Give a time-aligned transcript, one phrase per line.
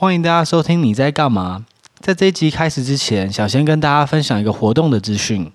[0.00, 1.66] 欢迎大家收听你在干嘛？
[1.98, 5.52] 在这一集开始之前，想先跟大家分享一个活动的资讯。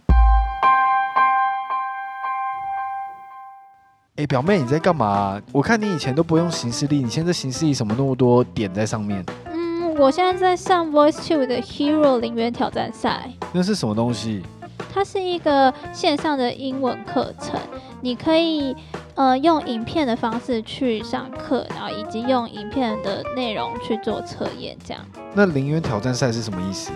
[4.18, 5.42] 哎，表妹，你在干嘛？
[5.52, 9.26] 我看你以前都不用行事历，你现在行事历什么那么多点在上面？
[9.46, 13.28] 嗯，我现在在上 VoiceTube 的 Hero 零元挑战赛。
[13.52, 14.44] 那是什么东西？
[14.94, 17.60] 它是一个线上的英文课程，
[18.02, 18.76] 你可以
[19.16, 25.04] 呃用影片的方式去上课，然后以及用影片的内容去做测验，这样。
[25.34, 26.92] 那零元挑战赛是什么意思？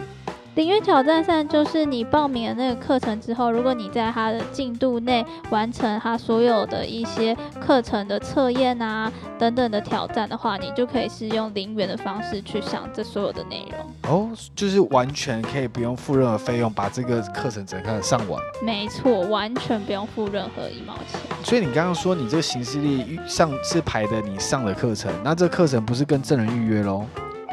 [0.60, 14.12] 零元挑战赛就是你报名了那个课程之后，如果你在它的进度内完成它所有的一些课程的测验啊等等的挑战的话，你就可以是用零元的方式去上这所有的内容。
[14.12, 18.38] 哦，就是完全可以不用付任何费用，把这个课程整个上完。
[18.62, 21.22] 没错，完全不用付任何一毛钱。
[21.42, 27.06] 所以你刚刚说你这个行事历上是排的你上的课程，那这课程不是跟真人预约喽？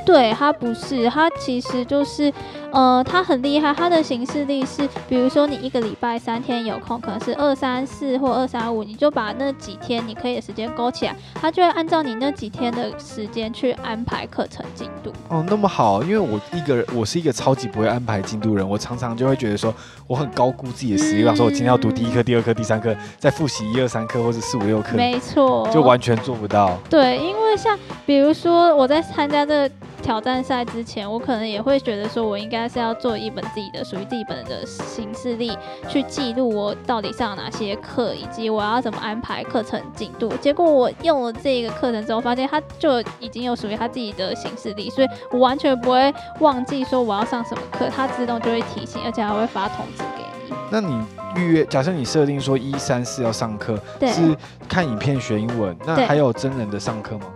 [0.06, 2.32] 对，它不是，它其实就是。
[2.72, 15.10] 呃，他很厉害，他的形式力是，比如说你一个礼拜三天有空，可能是二三四或二三五，你就把那几天你可以的时间勾起来，他就会按照你那几天的时间去安排课程进度。
[15.28, 19.72] 哦，那么好，因为我一个人，我是一个超级不会安排进度人，我常常就会觉得说
[20.06, 26.76] 我很高估自己的实力，比方说我今天要读第一课、第二课、第三课，再复习一二三课或者四五六课，没错，就完全做不到。
[26.90, 29.74] 对，因为像比如说我在参加这个
[30.06, 32.68] 挑战赛之前，我可能也会觉得说我应该。
[32.76, 35.56] 是要做一本自己的属于自己本人的形式历，
[35.88, 40.28] 去记录我到底上了哪些课，以及我要怎么安排课程进度。
[40.40, 50.54] 结果我用了这个课程之后，发现它就已经有属于它自己的形式历，所以我完全不会忘记说我要上什么课，它自动就会提醒，而且还会发通知给你。
[50.70, 51.00] 那你
[51.36, 54.36] 预约，假设你设定说一三四要上课，是
[54.68, 57.26] 看影片学英文，那还有真人的上课吗？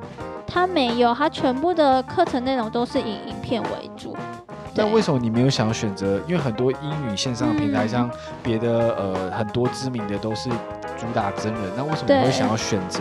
[0.50, 4.16] 它没有，它全部的课程内容都是以影片为主。
[4.74, 6.20] 那为什么你没有想要选择？
[6.26, 8.10] 因为很多英语线上的平台，像
[8.42, 10.48] 别的呃很多知名的都是
[10.98, 13.00] 主打真人，那为什么你会想要选择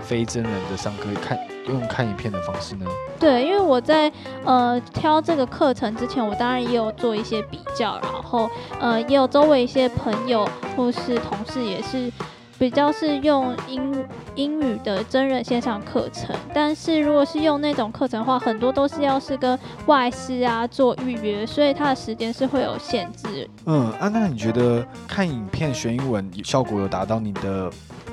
[0.00, 1.38] 非真人的上课，看
[1.68, 2.86] 用看影片的方式呢？
[3.18, 4.10] 对，因为我在
[4.44, 8.48] 呃挑这个课程之前，我当然也有做一些比较，然后
[8.80, 12.10] 呃也有周围一些朋友或是同事也是。
[12.58, 14.04] 比较是用英
[14.34, 23.48] 英语的真人线上课程，但是如果是用那种课程的话，很多都是要是跟外师啊做预约，所以它的时间是会有限制。
[23.66, 27.70] 嗯，啊，那你觉得看影片学英文效果有达到你的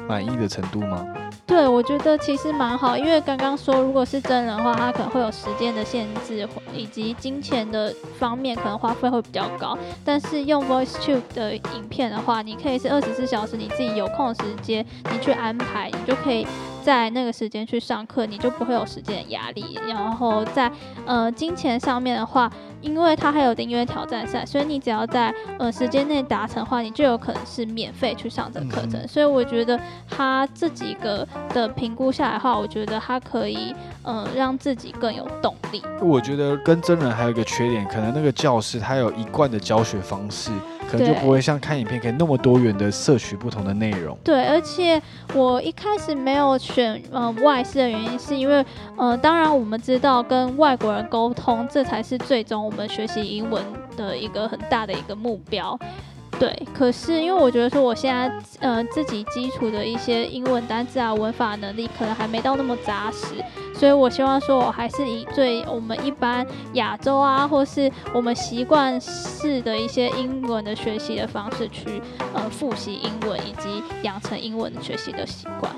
[0.07, 1.05] 满意的程度吗？
[1.47, 9.77] 对，我觉得其实蛮好，因为刚刚说如果是真人的话，他可能会有时间的限制，以及金钱的方面可能花费会比较高。
[10.03, 16.47] 但是用 VoiceTube 的影片的话，你可以是二十四小时你自己有空时间，你去安排，你就可以
[16.83, 19.77] 在那个时间去上课，你就不会有时间的压力。
[19.87, 20.71] 然后在
[21.05, 22.51] 呃金钱上面的话，
[22.85, 28.93] 因为它还有订阅挑战赛，所以你只要在呃时间内达成的话，你就有可能是免费去上这个课程。
[28.93, 29.07] 嗯。
[29.07, 29.77] 所以我觉得
[30.09, 31.27] 它这几个。
[31.53, 35.81] 的评估下来的话，我觉得他可以，呃，让自己更有动力。
[36.01, 40.51] 我觉得跟真人还有一个缺点，可能那个教室他有一贯的教学方式，
[40.91, 44.17] 可能就不会像看影片可以那么多元的摄取不同的内容。
[44.21, 45.01] 对，而且
[45.33, 48.65] 我一开始没有选呃外事的原因，是因为
[48.97, 53.63] 呃，当然我们知道跟外国人沟通，这才是最终我们学习英文
[53.97, 55.77] 的一个很大的一个目标。
[56.37, 63.41] 对，可是因为我觉得说我现在呃自己基础的一些英文单字啊、文法能力可能还没到那么扎实，
[63.73, 72.01] 所以我希望说我还是以最我们一般亚洲啊，或是我们习惯式的一些英文的学习的方式去
[72.33, 75.73] 呃复习英文，以及养成英文学习的习惯。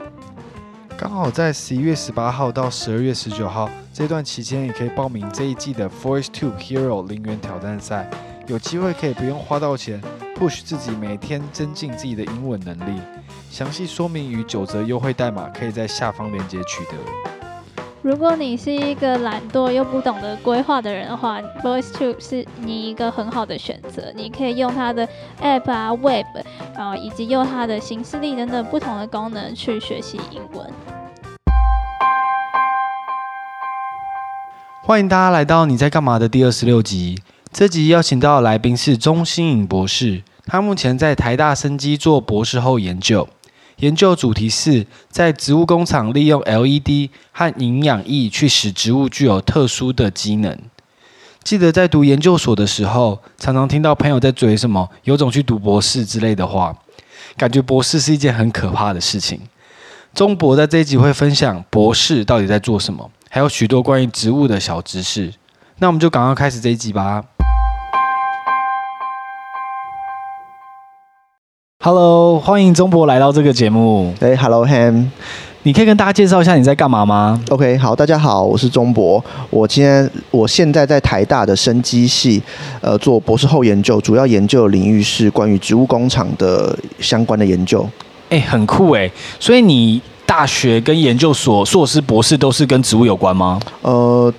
[0.98, 8.10] 刚好在十一月十八号到十二月十九号这段期间，也可以报名这一季的 VoiceTube Hero 零元挑战赛，
[8.48, 10.02] 有机会可以不用花到钱。
[10.36, 13.00] push 自己每天增进自己的英文能力，
[13.52, 17.37] 详细说明与九折优惠代码可以在下方链接取得。
[18.04, 24.14] 如果你是一个懒惰又不懂得规划的人的话，VoiceTube 是你一个很好的选择。
[24.16, 25.08] 你可以用它的
[25.42, 26.28] App 啊、Web，
[26.76, 30.72] 然后以及用它的行事历等等不同的功能去学习英文。
[34.84, 37.20] 欢迎大家来到你在干嘛的第二十六集。
[37.52, 43.28] 这集邀请到的来宾是钟欣颖博士，他目前在台大生机做博士后研究，
[43.78, 50.58] 研究主题是在植物工厂利用 LED 和营养液去使植物具有特殊的机能。
[51.44, 56.76] 记得在读研究所的时候，常常听到朋友在嘴什么“有种去读博士”之类的话，
[57.38, 59.40] 感觉博士是一件很可怕的事情。
[60.14, 63.12] 钟博在这一集会分享博士到底在做什么。
[63.30, 65.32] 还有许多关于植物的小知识。
[65.78, 67.24] 那我们就赶快开始这一集吧。
[71.80, 74.12] Hello，欢迎中博来到这个节目。
[74.20, 75.06] 哎，Hello Ham，
[75.62, 82.42] 你可以跟大家介绍一下你在干嘛吗？OK，好，大家好，我是钟博，我今天我现在在台大的生机系，
[82.82, 87.88] 呃，做博士后研究，主要研究领域是关于植物工厂的相关的研究。
[88.30, 89.10] 哎，很酷哎，
[89.40, 90.02] 所以你。
[90.28, 93.58] 大学跟研究所硕士、博士都是跟植物有关吗？
[93.82, 94.32] 呃，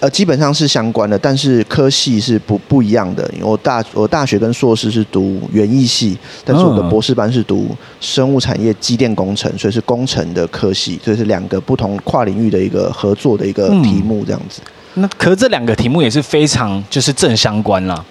[0.00, 3.28] 呃，基本上是相关的，但是科系是不不一样的。
[3.42, 7.68] 我大我大学跟硕士是读园艺系，但是我的博士班是读
[8.00, 14.62] 生物产业机电工程，所以是工程的科系，所以是两个不同跨领域的一个合作的一个题目这样子。
[14.94, 18.02] 嗯、那可是这两个题目也是非常就是正相关啦。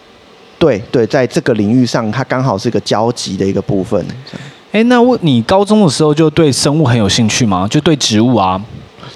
[0.60, 4.06] 对对，在这个领域上，它刚好是一个交集的一个部分。
[4.72, 7.68] 哎，那我你高中的时候就对生物很有兴趣吗？
[7.68, 8.62] 就对植物啊？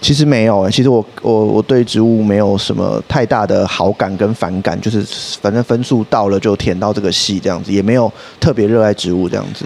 [0.01, 5.06] 其实没有，其实我我我对植物没有什么太大的好感跟反感，就是
[5.39, 9.63] 反正分数到了就填到这个系这样子，也没有特别热爱植物这样子。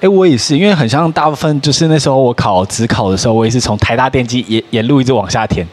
[0.00, 5.66] 哎，我也是，因为很像大部分，就是那时候我考职考的时候，我也是从台大电机沿沿路一直往下填，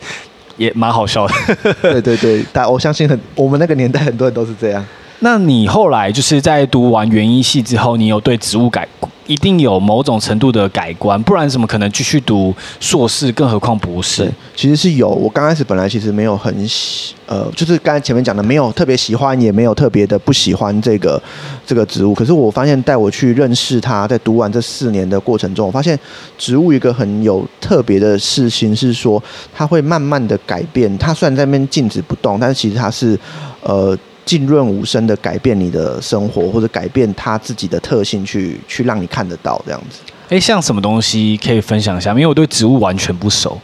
[0.57, 1.33] 也蛮好笑的。
[1.81, 4.83] 对对对，但 我相信很我们那个年代很多人都是这样。
[5.19, 8.87] 那你后来就是在读完园艺系之后，你有对植物改，
[9.27, 13.31] 一定有某种程度的改观，不然怎么可能继续读硕士？
[13.31, 14.31] 更何况博士？
[14.55, 15.09] 其实是有。
[15.09, 21.21] 我刚开始本来其实没有很喜，呃，就是刚才前面讲的，没有特别喜欢，也没有特别的不喜欢这个
[21.65, 22.13] 这个植物。
[22.13, 25.99] 可是我发现带我去认识它，在读完这四年的过程中，我发现
[26.37, 29.21] 植物一个很有特别的事情是说，
[29.53, 30.95] 它会慢慢的改变。
[30.99, 33.19] 它虽然在那边静止不动，但是其实它是，
[33.61, 33.97] 呃。
[34.25, 39.99] 浸润无声的改变你的生活，或者改变它自己的特性去，去去让你看得到这样子。
[40.29, 42.09] 诶，像什么东西可以分享一下？
[42.11, 43.57] 因为我对植物完全不熟。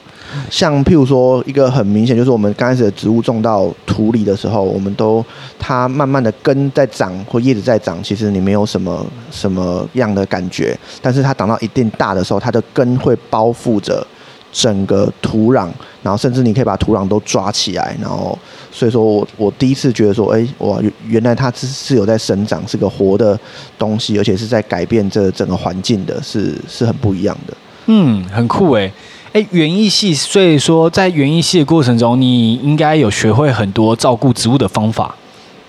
[0.50, 5.25] 像譬如说，一个很明显就是我们刚开始的植物种到土里的时候，我们都
[5.60, 10.78] 它慢慢的根在长或叶子在长，其实你没有什么什么样的感觉。
[11.02, 14.08] 但是它长到一定大的时候，它的根会包覆着
[14.51, 15.69] 整个土壤，
[16.03, 18.38] 然后甚至你可以把土壤都抓起来，然后。
[18.74, 23.38] 所以说我我第一次觉得说，哎，哇，原来它是是有在生长，是个活的
[23.77, 27.53] 东西，而且是在改变这整个环境的，是是很不一样的。
[27.88, 28.89] 嗯，很酷哎，
[29.33, 35.13] 哎，园艺系，所以说在园艺系的过程中，你应该有学会很多照顾植物的方法，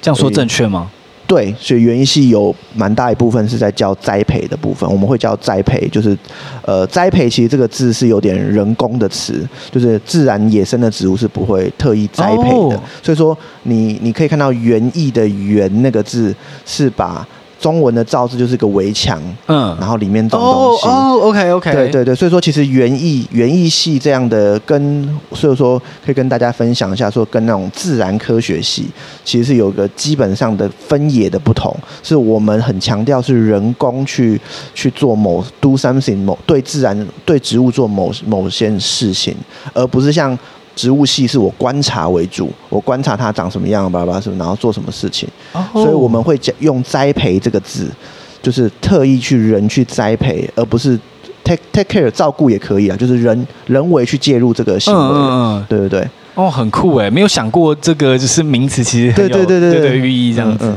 [0.01, 0.89] 这样说正确吗？
[1.33, 4.87] 对，所以园艺系有蛮大一部分是在教栽培的部分。
[4.87, 6.15] 我们会教栽培，就是，
[6.61, 12.77] 呃，栽培其实这个字是有点人工的词，就是自然野生的植物是不会特意栽培的。
[12.77, 16.35] 哦、所以说你，你你可以看到园艺的“园”那个字
[16.67, 17.27] 是把。
[17.63, 20.89] 中文的造字就是个围墙，嗯，然后里面种东西。
[20.89, 28.87] 哦，OK OK，对对对，所以说其实园艺园艺系这样的跟，所以说可以跟大家分享一下，说跟那种自然科学系
[29.25, 31.73] 其实是有个基本上的分野的不同，
[32.03, 34.41] 是我们很强调是人工去
[34.75, 39.37] 去做某 do something 某对自然对植物做某某些事情，
[39.73, 40.37] 而不是像。
[40.75, 45.29] 植物系是我观察为主，我观察它长什么样，巴拉巴拉，然后做什么事情。
[45.53, 45.65] Oh.
[45.73, 47.91] 所以我们会讲用栽培这个字，
[48.43, 50.99] 就是特意去人去栽培，而不是
[51.45, 55.01] take take care 照顾也可以啊，就是人人为去介入这个行为。
[55.01, 56.09] 嗯嗯嗯，对对对。
[56.35, 60.73] 哦，很酷哎，没有想过这个就是名词其实很有对对对对对寓意这样子。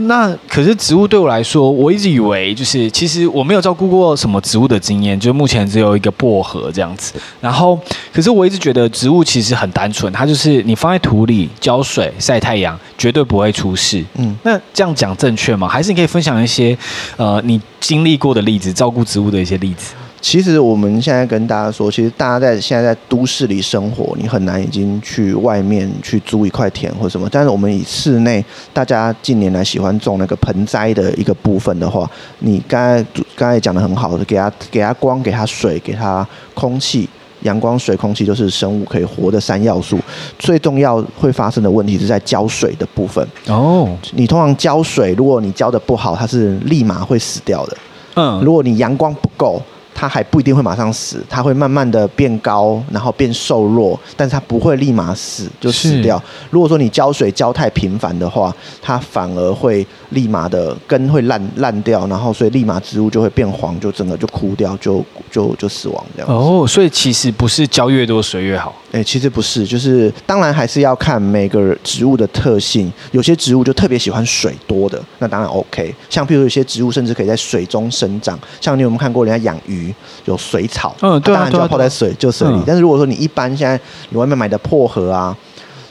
[0.00, 7.14] 那可是植物对我来说，我一直以为就是其实我没有照顾过什么植物的经验，就目前只有一个薄荷这样子。
[7.40, 7.78] 然后，
[8.12, 14.04] 可是我一直觉得植物其实很单纯，它就是你放在土里浇水、晒太阳，绝对不会出事。
[14.14, 15.66] 嗯，那这样讲正确吗？
[15.66, 16.76] 还是你可以分享一些
[17.16, 19.94] 呃你经历过的例子，照顾植物的一些例子？
[20.20, 27.28] 其实我们现在跟大家说，其实大家在现在在都市里生活，你很难已经去外面去租一块田或什么。
[27.30, 32.10] 但是我们以室内，大家近年来喜欢种那个盆栽的一个部分的话，
[32.40, 33.06] 你刚才
[33.36, 37.08] 刚才讲的很好的，给它给它光，给它水，给它空气，
[37.42, 39.96] 阳光、水、空气都是生物可以活的三要素。
[40.38, 43.26] 最重要会发生的问题是在浇水的部分。
[43.46, 47.76] 哦，你通常浇水，如果你浇的不好，它是立马会死掉的。
[48.16, 49.62] 嗯，如果你阳光不够。
[50.00, 56.22] 它还不一定会马上死，它会慢慢的变高，然后变瘦弱，但是它不会立马死就死掉。
[56.50, 66.32] 如果说你浇水浇太频繁的话，它反而会立马的根会烂烂掉，然后所以立马植物就会变黄，就整个就枯掉，就就就死亡这样。
[66.32, 68.72] 哦，所以其实不是浇越多水越好。
[68.90, 72.90] 哎、欸，其实不是，就是当然还是要看每个植物的特性。
[73.12, 75.94] 有些植物就特别喜欢水多的，那当然 OK。
[76.08, 80.96] 像譬如有些植物甚至可以在水中生长，像你有没有看过人家养鱼有水草？
[81.02, 82.56] 嗯，对啊，当然就要泡在水就水里。
[82.56, 83.78] 嗯、但是如果说你一般现在
[84.08, 85.36] 你外面买的薄荷啊，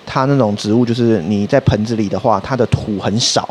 [0.04, 3.48] 它那种植物就是你在盆子里的话，它的土很少，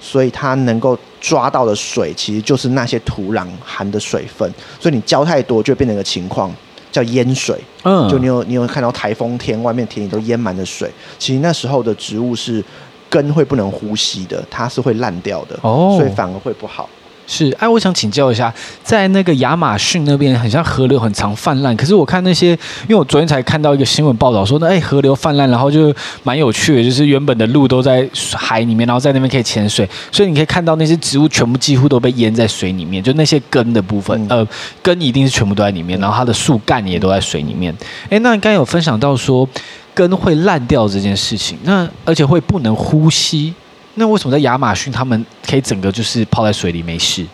[0.00, 6.50] 所以它能够抓到的水其实就是那些土壤含的水分，所以你浇太多就会变成一个情况。
[6.90, 10.90] 叫淹水，嗯，就你有你有看到台风天，外面田里都淹满了水。
[11.18, 12.64] 其实那时候的植物是
[13.10, 16.88] 根会不能呼吸的，它是会烂掉的，哦，所以反而会不好。
[17.30, 21.76] 是，哎，我想请教一下，在那个亚马逊那边，很像河流很常泛滥。
[21.76, 34.48] 可是我看那些，因为我昨天才看到一个新闻报道说，那哎，河流泛滥，然后就蛮有趣的，就是原本的路都在海里面，然后在那边可以潜水，所以你可以看到那些植物全部几乎都被淹在水里面，就那些根的部分，嗯、呃，
[34.82, 37.76] 根一定是全部都在里面，然后它的树干也都在水里面。
[38.08, 39.46] 哎，那你刚才有分享到说
[39.92, 43.52] 根会烂掉这件事情，那而且会不能呼吸。
[43.98, 47.26] 那为什么在亚马逊他们可以整个就是泡在水里没事？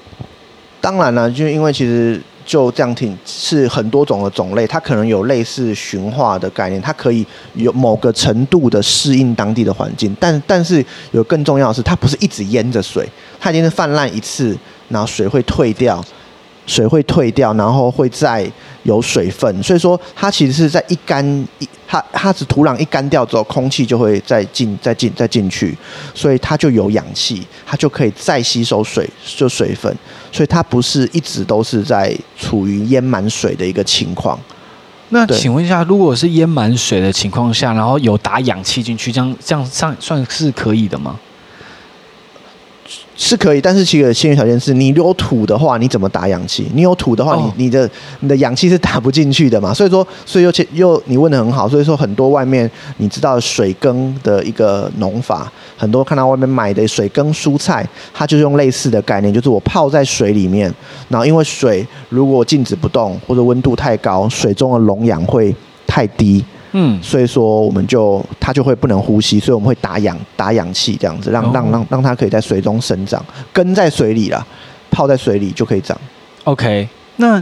[0.81, 14.57] 当然了，就因为其实就这样听是很多种的种类，它可能有类似驯化的概念，它可以有某个程度的适应当地的环境，但但是有更重要的是，它不是一直淹着水，它已经是泛滥一次，
[14.89, 16.03] 然后水会退掉。
[16.67, 18.51] 水会退掉，然后会再
[18.85, 21.25] 有水分，所以说它其实是在一干
[21.59, 25.77] 一它它是土壤一干掉之后，空气就会再进再进再进去，
[26.15, 29.95] 所以它就有氧气，它就可以再吸收水就水分，
[30.33, 34.39] 所以它不是一直都是在处于淹满水的一个情况。
[35.11, 41.21] 那请问一下，如果是淹满水的情况下，然后有打氧气进去，这样这样算算是可以的吗？
[43.17, 46.67] 是可以，但是其实先决条件是你有土的话，你怎么打氧气？
[46.75, 47.89] 你有土的话，你你的
[48.21, 49.73] 你的氧气是打不进去的嘛。
[49.75, 51.69] 所以说，所以又又你问的很好。
[51.69, 60.73] 所以说，很多外面你知道水耕的一个农法，很多看到外面买的水耕蔬菜，它就是用类似的概念，就是我泡在水里面，
[61.09, 65.55] 然后因为水如果静止不动或者温度太高，水中的溶氧会
[65.87, 66.45] 太低。
[66.77, 74.45] 嗯，所以说我们就它就会不能呼吸，所以我们会打氧打氧气这样子，让让让让它可以在水中生长，根在水里啦，
[74.91, 75.97] 泡在水里就可以长。
[76.43, 77.41] OK，那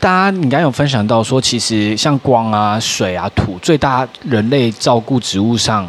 [0.00, 5.88] 大家你刚刚有分享到说，其实像光啊、水啊、土，最大人类照顾植物上。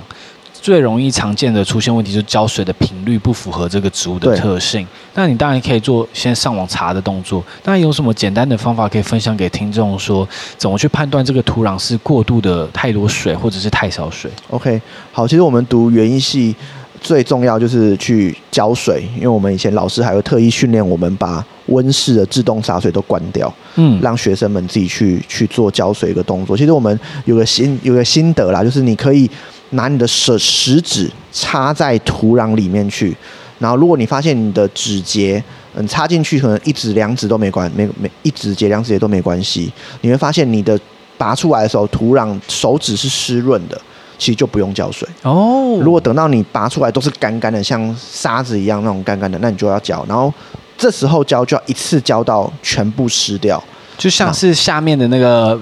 [0.65, 4.83] 最容易常见的出现问题就是浇水的频率不符合这个植物的特性。
[5.13, 7.43] 那你当然可以做先上网查的动作。
[7.65, 14.81] 那有什么简单的方法可以分享给听众说，怎么去判断这个土壤是过度的太多水或者是太少水？OK，
[15.11, 16.55] 好，其实我们读园艺系
[16.99, 26.57] 最重要就是去浇水，因为我们以前老师还会特意训练我们把温室的自动洒水都关掉，嗯，让学生们自己去去做浇水一个动作。
[26.57, 29.29] 其实我们有个心有个心得啦，就是你可以。
[29.71, 33.15] 拿你的手食指插在土壤里面去，
[33.59, 35.43] 然后如果你发现你的指节，
[35.75, 40.79] 嗯，插进去可能一指两指都没关，没没一指节两指节都没关系，你会发现你的
[41.17, 43.79] 拔出来的时候，土壤手指是湿润的，
[44.17, 45.77] 其实就不用浇水哦。
[45.81, 50.33] 如果等到你拔出来都是干干的，像沙子一样那种干干的，那你就要浇，然后
[50.77, 53.61] 这时候浇就要一次浇到全部湿掉，
[53.97, 55.59] 就像是下面的那个。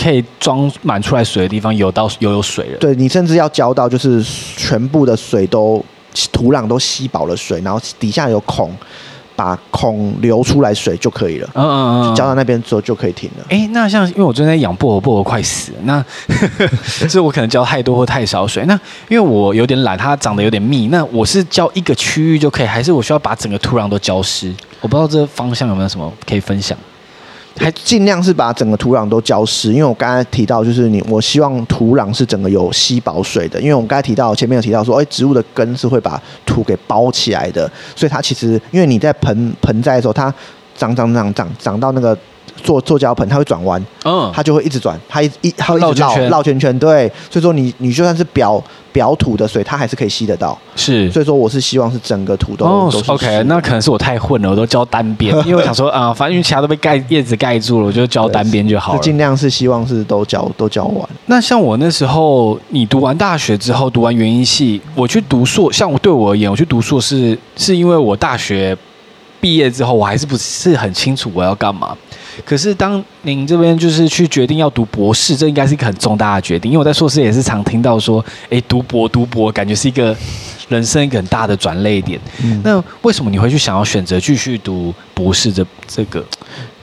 [0.00, 2.78] 可以装满出来水的地方，有到有有水了。
[2.78, 4.22] 对，你甚至要浇到，就是
[4.56, 5.84] 全部的水都
[6.32, 8.72] 土壤都吸饱了水，然后底下有孔，
[9.34, 11.48] 把孔流出来水就可以了。
[11.54, 13.44] 嗯嗯嗯，浇到那边之后就可以停了。
[13.48, 16.04] 哎、欸，那像因为我最近在养薄荷，薄荷快死了，那
[17.08, 18.64] 所以我可能浇太多或太少水。
[18.66, 18.74] 那
[19.08, 24.52] 因为我有点懒，它长得有点密，那我是浇一个区域就可以，还是我需要把整个土壤都浇湿？
[24.80, 26.76] 我不知道这方向有没有什么可以分享。
[27.56, 40.32] 还尽量是把整个土壤都浇湿，因为我刚才提到，就是你，我希望土壤是整个有吸饱水的，因为我们刚才提到前面有提到说，哎，植物的根是会把土给包起来的，所以它其实因为你在盆盆栽的时候，它
[40.76, 42.16] 长长长长长到那个。
[42.64, 48.60] 做做浇盆，它会转弯，嗯，它就会一直转，它一一它会一直绕绕圈圈，对，所以说你你就算是表
[48.98, 61.08] 表土的水，它还是可以吸得到，是，所以说我是希望是整个土都、哦、都是 OK，那可能是我太混了，我都浇单边， 因为我想说啊、呃，反正因为其他都被盖叶子盖住了，我就浇单边就好了，尽量是希望是都浇都浇完。
[61.26, 68.76] 那像我那时候，你读完大学之后，读完园艺系，我去读硕，像我对我而言，我去读硕士，是因为我大学
[69.40, 71.96] 毕业之后，我还是不是很清楚我要干嘛。
[72.44, 76.70] 可是，当您这边就是去决定要读博士，这应该是一个很重大的决定。
[76.70, 80.16] 因为我在硕士也是常听到说，哎，读博读博，感觉是一个
[80.68, 82.18] 人生一个很大的转捩点。
[82.42, 86.24] 嗯、那为什么你会去想要选择继续读博士这这个？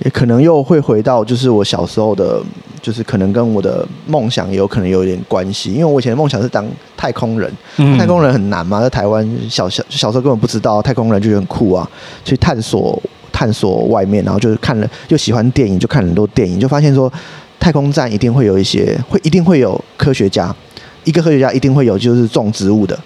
[0.04, 2.42] 也可能又会回到就是我小时候的。
[2.82, 6.64] 就是可能跟我的梦想也有可能有一点关系，因为我以前的梦想是当
[6.96, 11.90] 太空人，嗯太空人很难嘛，在台湾小小小时候根本不知道太空人就很酷啊，
[12.24, 13.02] 去探索
[13.36, 17.12] 探索外面，然后就是看了又喜欢电影，就看很多电影，就发现说
[17.60, 20.56] 太空站一定会有一些会一定会有科学家，
[21.04, 22.98] 一个科学家一定会有就是种植物的。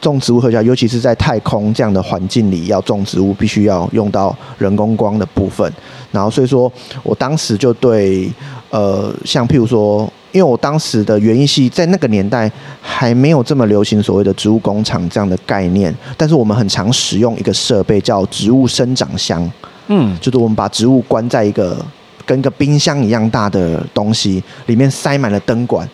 [0.00, 5.70] 种植物科学家，尤其是在太空这样的环境里，要种植物必须要用到人工光的部分。
[6.12, 6.70] 然后，所以说
[7.02, 8.30] 我当时就对，
[8.70, 12.50] 呃，像譬如说，因为我当时的园艺系在那个年代
[12.82, 19.50] 还没有这么流行所谓的植物工厂这样的概念，但是我们很常使用一个设备叫植物生长箱，
[19.88, 21.82] 嗯，就是我们把植物关在一个
[22.26, 25.88] 跟个冰箱一样大的东西里面，塞满了灯管。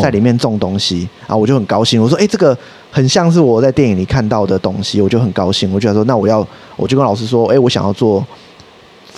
[0.00, 2.00] 在里面种东西啊，我就很高兴。
[2.00, 2.56] 我说：“哎，这个
[2.88, 5.72] 很像是我在电影里看到的东西。”我就很高兴。
[5.72, 6.46] 我就说：“那我要，
[6.76, 8.24] 我就跟老师说：‘哎，我想要做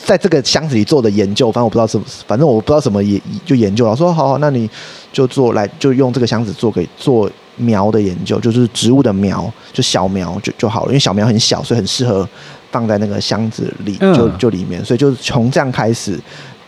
[0.05, 3.97] 在这个箱子里做的研究。’反正我不知道什么，反正我不知道什么研就研究了。
[3.97, 4.69] 说好好，那你
[5.13, 10.89] 就做来，就用这个箱子做给做苗的研究，就是植物的苗，就小苗就就好了。
[10.89, 12.29] 因为小苗很小，所以很适合
[12.71, 14.85] 放在那个箱子里，就就里面。
[14.85, 16.19] 所以就是从这样开始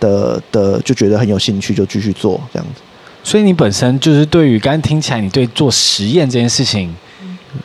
[0.01, 2.81] 的的，就觉得很有兴趣，就继续做这样子。”
[3.25, 6.95] 所以你本身就是对于刚刚听起来，你对做实验这件事情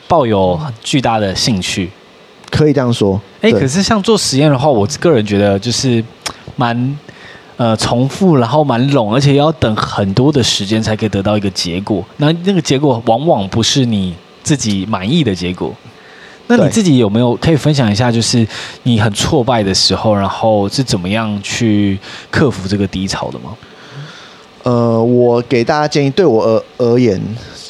[0.08, 1.88] 抱有巨大的兴趣，
[2.52, 3.20] 可以这样说。
[3.40, 6.04] 哎、欸，可是像做实验的话，我个人觉得就是
[6.54, 6.98] 蛮
[7.56, 12.04] 呃重复，然后蛮冗，而且要等很多的时间才可以得到一个结果。
[12.18, 15.74] 那那个结果往往不是你自己满意的结果。
[16.48, 18.46] 那你自己有没有可以分享一下，就是
[18.82, 21.98] 你很挫败的时候，然后是怎么样去
[22.30, 23.56] 克服这个低潮的吗？
[24.64, 27.20] 呃，我给大家建议，对我而而言，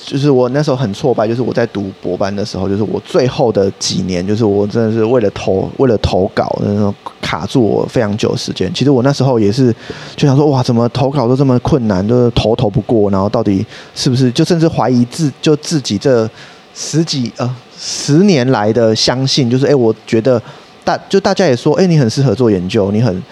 [0.05, 8.71] 就是我那时候很挫败，就是我在读博班的时候，就是我最后的几年，就是我真的是为了投为了投稿，那种卡住我非常久时间。
[8.75, 9.75] 其实我那时候也是
[10.17, 16.29] 就想说，哇，怎么投稿都这么困难，就是投投不过，然后到底是不是就甚至怀疑自就自己这
[16.75, 20.41] 十几呃十年来的相信，就是哎，我觉得
[20.85, 23.23] 大就大家也说，哎，你很适合做研究，你很。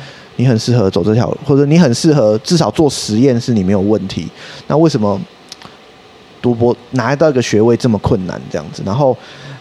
[0.41, 4.27] 你很适合走这条路，或者你很适合至少做实验是你没有问题。
[4.67, 5.21] 那为什么
[6.41, 8.41] 读博拿到一个学位这么困难？
[8.51, 9.15] 这样子，然后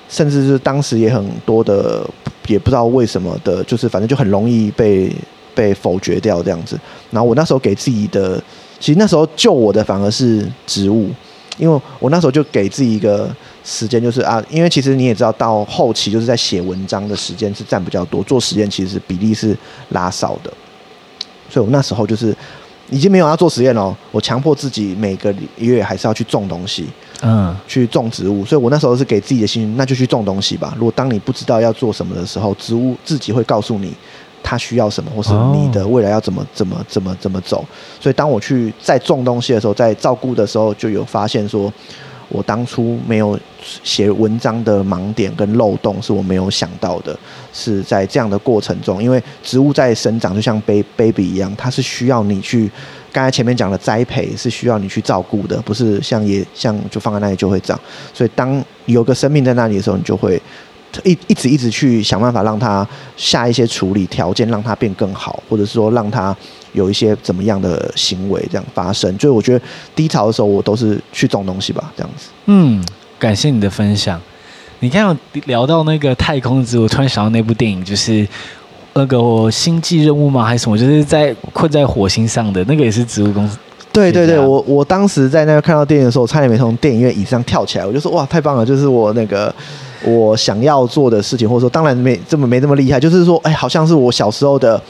[0.07, 2.09] 甚至是当时也很多的，
[2.47, 5.13] 也不知道为什么的，就是反正就很容易被
[5.53, 6.79] 被否决掉这样子。
[7.11, 8.41] 然后我那时候给自己的，
[8.79, 11.09] 其实那时候救我的反而是植物，
[11.57, 13.29] 因为我那时候就给自己一个
[13.65, 19.57] 时间，就是啊，因为其实你也知道，到后期就是在写文章的时间是占比较多，做实验其实比例是
[19.89, 20.53] 拉少的。
[21.49, 22.35] 所以，我那时候就是
[22.89, 23.95] 已经没有要做实验了。
[24.11, 26.85] 我强迫自己每个月还是要去种东西，
[27.21, 28.45] 嗯，去种植物。
[28.45, 30.73] 所以我那时候是给自己的心，那就去种东西吧。
[30.77, 33.93] 如果当你不知道要做什么的时候，植物自己会告诉你
[34.41, 37.65] 它需要什么，或是你的未来要怎么怎么怎么怎么走。
[37.99, 41.71] 所以，当我去在种东西的时候，在照顾的时候，就有发现说。
[42.29, 43.37] 我当初没有
[43.83, 47.17] 写文章的盲点跟漏洞是我没有想到的，
[47.51, 52.69] 是在这样的过程中，因为植物在生长就像 baby 一样，它是需要你去，
[53.11, 57.79] 刚才前面讲的栽培是需要你去照顾的，不是像也像就放在那里就会长。
[58.13, 60.41] 所以当有个生命在那里的时候，你就会
[61.03, 66.35] 一一直一直去想办法让它下一些处理条件，让它变更好，或者是说让它。
[66.73, 72.29] 有一些怎么样的行为这样发生，就是我觉得低潮的时候，我都是去种东西吧，这样子。
[72.45, 72.79] 嗯，
[73.17, 74.21] 感谢你的分享。
[74.79, 78.25] 你刚刚聊到那个太空之，我突然想到那部电影，就是
[78.93, 80.45] 那个星际任务吗？
[80.45, 80.77] 还是什么？
[80.77, 83.57] 就是在困在火星上的那个，也是植物公司。
[83.91, 87.85] 对对对，我我当时在那个看到电影的时候，我差点没从电影院椅子上跳起来。
[87.85, 88.63] 我就说哇，太棒了！
[88.63, 89.53] 就是我那个
[90.03, 94.81] 我想要做的事情，或者说当然没这么没这么厉害，就是说哎，好像是我小时候的。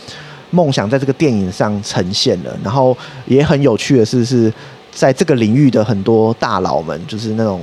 [0.51, 4.51] 梦想在这个电影上呈现了，然后也很有趣的是，是
[4.91, 7.61] 在这个领域的很多大佬们，就是那种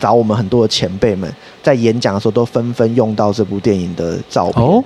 [0.00, 4.66] 找我们很多的前辈们，在演讲的时候都纷纷用到这部电影的照片。
[4.66, 4.82] 哦，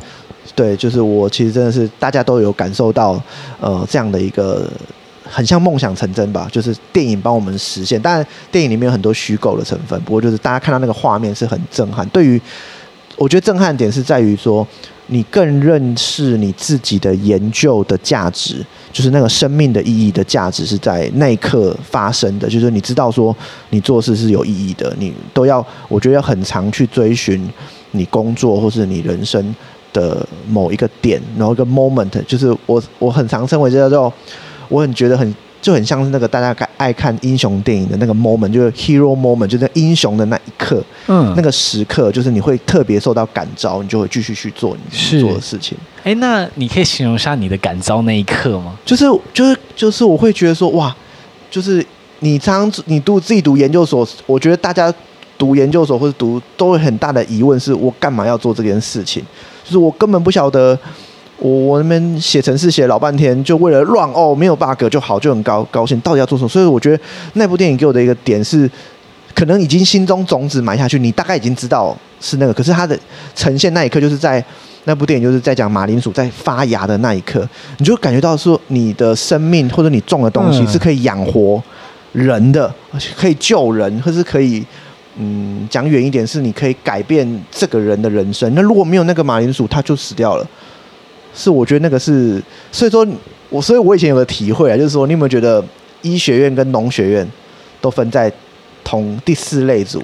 [0.55, 3.19] 对，就是我其实真的是大家都有感受到，
[3.59, 4.71] 呃，这样的一个
[5.29, 8.01] 很像梦想成真吧，就是电影帮我们实现。
[8.01, 12.09] 当然，电影里面有很多虚构的成分，不过就是大家看到那个画面是很震撼。
[12.09, 12.41] 对于
[13.17, 14.67] 我觉得震撼点是在于说。
[15.11, 18.63] 你更认识你自己的研究的价值，
[18.93, 22.47] 就是那个生命的意义的价值是在那一刻发生的。
[22.47, 23.35] 就是你知道说
[23.71, 27.43] 你做事是有意义的，你都要，我觉得要很常去追寻
[27.93, 29.57] 你工作或是你人生
[29.95, 32.11] 的某一个点，然后一个 moment。
[32.27, 34.13] 就是我我很常称为这叫做，
[34.69, 45.77] 我很觉得很就很像是那个大家爱看英雄电影的那个 moment，就是 hero moment，就是英雄的那一刻，嗯，那个时刻，就是你会特别受到感召，你就会继续去做你做的事情。
[46.05, 48.79] 哎，那你可以形容一下你的感召那一刻吗？
[48.85, 49.05] 就是
[49.35, 50.95] 就是就是我会觉得说哇，
[51.51, 51.85] 就是
[52.21, 54.95] 你常常你读自己读研究所，我觉得大家
[55.37, 59.25] 读研究所或者读都会很大的疑问，是我干嘛要做这件事情？
[59.65, 60.79] 就是我根本不晓得。
[61.39, 66.01] 我我那边写程式写老半天，就为了 run 哦，没有 bug 就好，就很高高兴。
[66.01, 66.49] 到底要做什么？
[66.49, 67.03] 所以我觉得
[67.35, 68.69] 那部电影给我的一个点是，
[69.35, 72.53] 可能已经心中种子埋下去，你大概已经知道是那个。
[72.53, 72.99] 可是它的
[73.37, 74.45] 呈现那一刻，就是在
[74.85, 77.49] 那部电影就是在讲马铃薯在发芽的那一刻，
[77.79, 81.63] 你就感觉到说你的生命或者你种的东西是可以养活
[82.13, 84.65] 人的，而且可以救人，或是可以
[85.17, 88.53] 嗯讲远一点，是你可以改变这个人的人生。
[88.57, 90.45] 那如果没有那个马铃薯，他就死掉了。
[91.35, 93.07] 是，我觉得那个是，所以说
[93.51, 95.65] 我，所以我以前有个体会啊，就是说，你有没有觉得
[96.03, 97.29] 医学院跟农学院
[97.81, 98.33] 都分在
[98.83, 100.03] 同第四类组？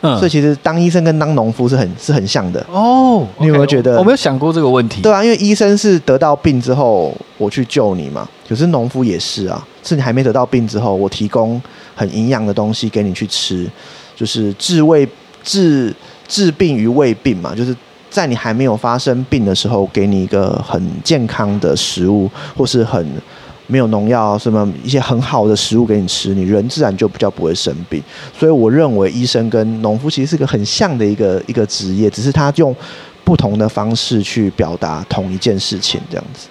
[0.00, 3.26] 嗯，所以其实当医生跟当农夫是很是很像的哦。
[3.38, 3.98] 你有没有觉得？
[3.98, 5.00] 我没有想过这个问题。
[5.02, 11.60] 对啊，因为医生是得到病之后我去救你嘛，可是农夫也是啊，是你还没得到病之后，我提供
[11.94, 13.68] 很营养的东西给你去吃，
[14.16, 15.06] 就是治胃
[15.44, 15.94] 治
[16.26, 17.76] 治病于未病嘛，就是。
[18.12, 23.04] 在你还没有发生病的时候，给你一个很健康的食物，或是很
[23.66, 28.02] 没有农药，什么一些很好的食物给你吃，你人自然就比较不会生病。
[28.38, 32.76] 所以我认为医生跟农夫其实是个很像的一个一个职业，只是他用
[33.24, 36.48] 不同的方式去表达同一件事情，这样子。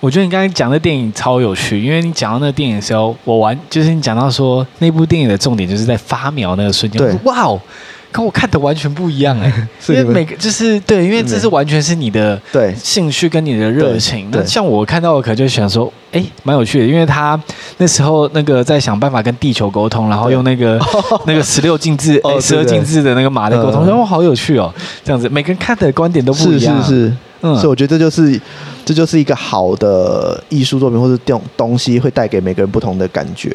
[0.00, 7.60] 我觉得你刚才讲的电影超有趣，因为你讲到那个电影的时候，我完就是你讲到说那部电影的重点就是在发苗那个瞬间，对，哇哦。
[8.10, 9.52] 跟我看的完全不一样哎，
[9.88, 12.74] 因为每个就是对，因为这是完全是你的对。
[12.76, 14.28] 兴趣跟你的热情。
[14.32, 17.38] 那像我看到的，可能就想说，哎，蛮有趣的，因为他
[17.76, 20.80] 那时候那个在想办法跟地球沟通，然后用那个
[21.26, 24.72] 那个十六进制、十二进制的那个马来沟通，然后好有趣哦，
[25.04, 28.40] 这样子，每个人看的观点都不一样，是是是，嗯，所以我觉得这就是
[28.84, 33.54] 这就是一个好的艺术作品，或者这种东西会带给每个人不同的感觉。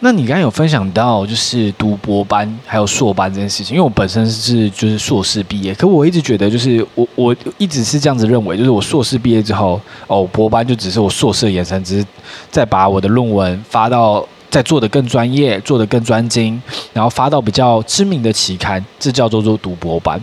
[0.00, 12.06] 那你刚刚有分享到就是读博班还有硕班这件事情，因为我本身是就是硕士毕业，可我一直觉得就是我我一直是这样子认为，就是我硕士毕业之后，哦，博班就只是我硕士的延伸，只是
[12.48, 20.20] 再把我的论文发到再做得更专业，做得更专精，然后发到比较知名的期刊，这叫做做读博班。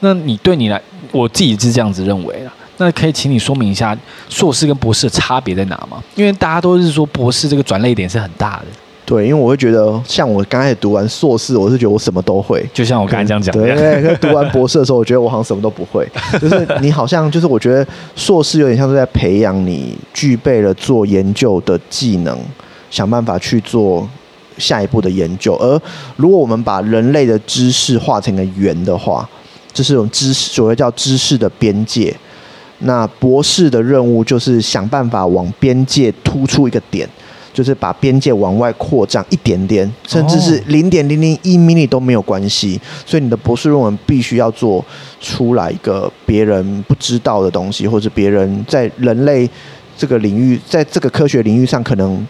[0.00, 0.80] 那你对你来，
[1.12, 2.50] 我自己是这样子认为的。
[2.78, 3.94] 那可以请你说明一下
[4.30, 6.02] 硕士跟博士的差别在哪吗？
[6.14, 8.66] 因为大家都是说博士这个转捩点是很大的。
[9.08, 13.50] 对，因为我会觉得，像我刚开始读完硕士，我是觉得我什么都会，就像我刚才这样讲。
[13.54, 16.06] 对，因为读完博士的时候，我觉得我好像什么都不会。
[16.38, 22.38] 就是你好像，就是我觉得硕士有点像是在培养你具备了做研究的技能，
[22.90, 24.06] 想办法去做
[24.58, 25.56] 下一步的研究。
[25.56, 25.80] 而
[26.16, 29.26] 如果我们把人类的知识画成个圆的话，
[29.72, 32.14] 就是这种知识，所谓叫知识的边界。
[32.80, 37.08] 那博士的任务就是想办法往边界突出一个点。
[37.52, 42.80] 就是把边界往外扩张一点点，甚至是零点零零一 mini 都没有关系。
[43.04, 44.84] 所以你的博士论文必须要做
[45.20, 49.48] 出来一个别人不知道的东西，或者别人在人类
[49.96, 52.24] 这个领域，在这个科学领域上可能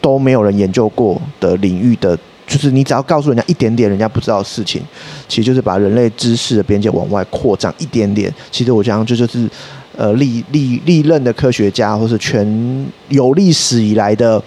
[0.00, 4.80] 都没有人研究过的领域的，就是你只要告诉人家一点点人家不知道的事情，
[5.28, 8.32] 其实就是把人类知识的边界往外扩张一点点。
[8.50, 9.48] 其实我讲这就是。
[9.96, 14.42] 呃，历历历任的科学家，或是全有历史以来的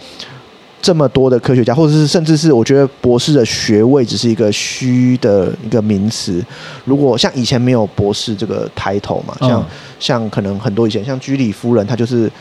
[0.82, 6.44] 这么多的科学家，或者是甚至是我觉得博士的学位只是一个虚的一个名词。
[6.84, 9.66] 如果像以前没有博士这个 title 嘛，像、嗯、
[10.00, 12.32] 像可能很多以前像居里夫人，她就是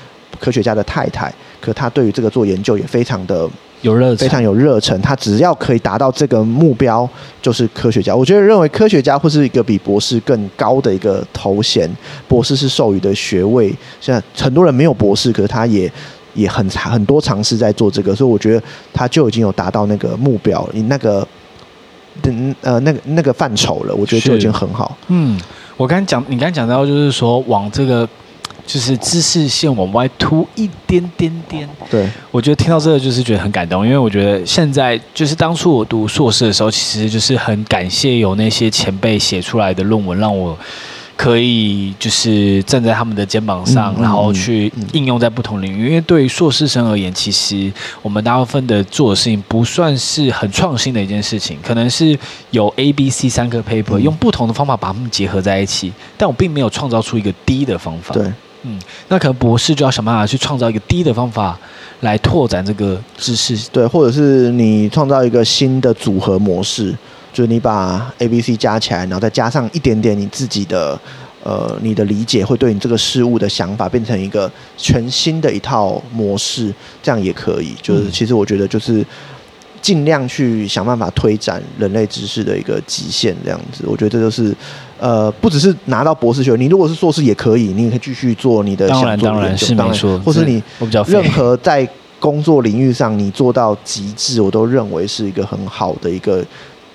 [0.40, 3.49] 科学家的太太，可她对于这个做研究也非常的。
[3.85, 4.99] 有热，非常有热忱。
[5.03, 7.09] 他只要可以达到这个目标，
[7.42, 8.16] 就是科学家。
[8.16, 11.88] 我觉得认为科学家会是一个比博士更高的一个头衔。
[12.27, 13.68] 博士是授予的学位，
[14.01, 15.90] 现在很多人没有博士，可是他也
[16.33, 21.27] 也很很多尝试在做这个，所以我觉得他就已经有达到那个目标，你那个
[22.23, 23.94] 嗯呃那个那个范畴了。
[23.94, 24.97] 我觉得就已经很好。
[25.09, 25.38] 嗯，
[25.77, 28.09] 我刚才讲，你刚才讲到就是说往这个。
[28.66, 40.59] 就是知识线往外凸一点点点，对，我觉得听到这个就是觉得很感动，因为我觉得现在就是当初我读硕士的时候，其实就是很感谢有那些前辈写出来的论文，让我
[41.16, 45.88] 可以就是站在他们的肩膀上，然后去应用在不同领域。
[45.88, 47.72] 因为对于硕士生而言，其实
[48.03, 52.18] 我们大部分的做的事情不算是很创新的一件事情，可能是
[52.50, 58.14] 有 A、B、C 三个 paper，用不同的方法把它们结合在一起，但我并没有创造出一个 D 的方法。
[58.14, 58.33] 对。
[58.66, 61.59] 嗯，那可能博士就要想办法去创造一个低的方法
[62.00, 66.90] 来拓展这个知识，对，或者是你创造一个新的组合模式，
[67.31, 70.98] 就是你把 A、B、C 加起来，然后再加上一点点你自己的
[71.42, 76.72] 呃你的理解，会对你这个事物的想法变成一个全新的一套模式，
[77.03, 77.74] 这样也可以。
[77.83, 79.05] 就是其实我觉得就是
[79.83, 84.57] 尽量去想办法推展人类知识的一个极限，这样子，我觉得这就是。
[84.98, 90.62] 呃，不只是拿到博士学位，你如果是硕士也可以，你也可以继续做你的当然，当然是没错，或是你
[91.07, 96.38] 任何在工作领域上你做到极致，我都认为是一个很好的一个，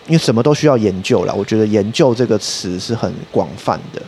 [0.08, 1.34] 因为什么都需要研究啦。
[1.38, 4.02] 我觉得研究这个词是很广泛的。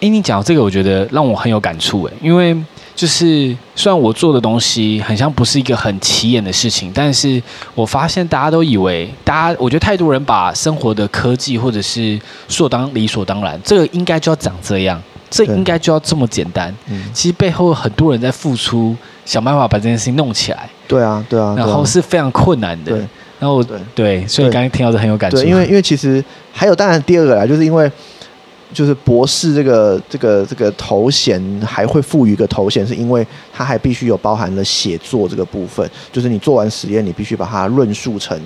[0.00, 2.56] 哎，你讲这个，我觉得让我很有感触，哎，因为。
[2.96, 7.40] 就是虽然我做的东西很像不是一个很起眼的事情，但是
[7.74, 16.74] 我发现大家都以为，大家我觉得太多人把生活的科技或者是所当理所当然，这个应该就要长这样，这应该就要这么简单。
[16.88, 20.66] 嗯，其实背后很多人在付出，想办法把这件事情弄起来。
[20.88, 22.92] 对啊，对啊，然后是非常困难的。
[22.92, 23.00] 对，
[23.38, 23.62] 然后
[23.94, 25.42] 对，所以刚刚听到的很有感触。
[25.42, 27.92] 因为因为其实还有当然第二个啦，就是因为。
[28.72, 35.88] 就是博士这个这个这个头衔还会赋予一个头衔，是因为它还必须有包含了写作这个部分。
[36.12, 38.38] 就是你做完实验，你必须把它论述成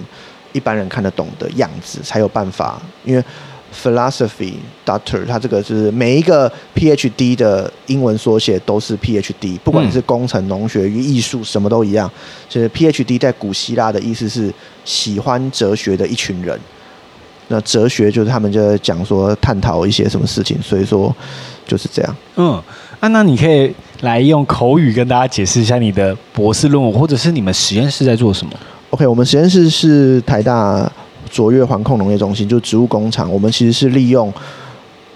[0.53, 2.81] 一般人看得懂的样子，才有办法。
[3.05, 3.25] 因为
[3.73, 4.55] philosophy
[4.85, 12.11] doctor，它这个是每一个 PhD 的英文缩写都是 PhD，不管你是工程、农学与、艺术，什么都一样。
[12.49, 14.53] 就是 PhD 在古希腊的意思是
[14.85, 16.59] 喜欢哲学的一群人。
[17.53, 21.13] 那哲学就是他们就在讲说探讨一些什么事情，所以说
[21.67, 22.17] 就是这样。
[22.37, 22.53] 嗯，
[23.01, 28.53] 啊，那你可以来用口语跟大家解释一下你的博士论文，或者是你们实验室在做什么
[28.91, 30.89] ？OK，我们实验室是台大
[31.29, 33.29] 卓越环控农业中心，就是植物工厂。
[33.33, 34.33] 我们其实是利用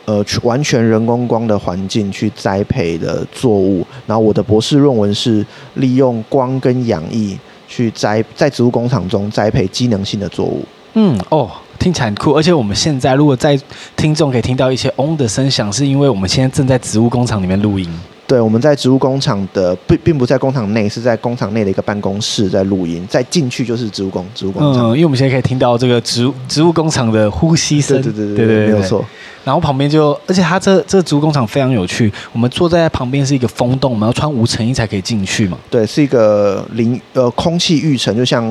[0.05, 3.87] 呃完全人工光的环境去栽培的作物。
[4.09, 10.64] 然后我的博士论文是利用光跟氧液去栽在植物工厂中栽培机能性的作物。
[10.94, 11.49] 嗯，哦。
[11.78, 13.58] 听起来很酷，而且我们现在如果在
[13.96, 17.88] 听众可以听到一些嗡的声响，是因为我们现在正在植物工厂里面录音。
[18.26, 23.06] 对，我们在植物工厂的，并并不在工厂内，是在工厂内的一个办公室在录音。
[23.06, 24.90] 再进去就是植物工植物工厂。
[24.90, 28.00] 嗯，因为我们现在可以听到这个植物植物工厂的呼吸声。
[28.00, 29.04] 对对对对对，对，对，没有错。
[29.44, 32.10] 然后旁边就，而且它这这个植物工厂非常有趣。
[32.32, 35.58] 我们坐在旁边是一个风洞，我们要穿无尘衣才可以进去嘛。
[35.68, 38.42] 对，是一个零呃空气浴层，就像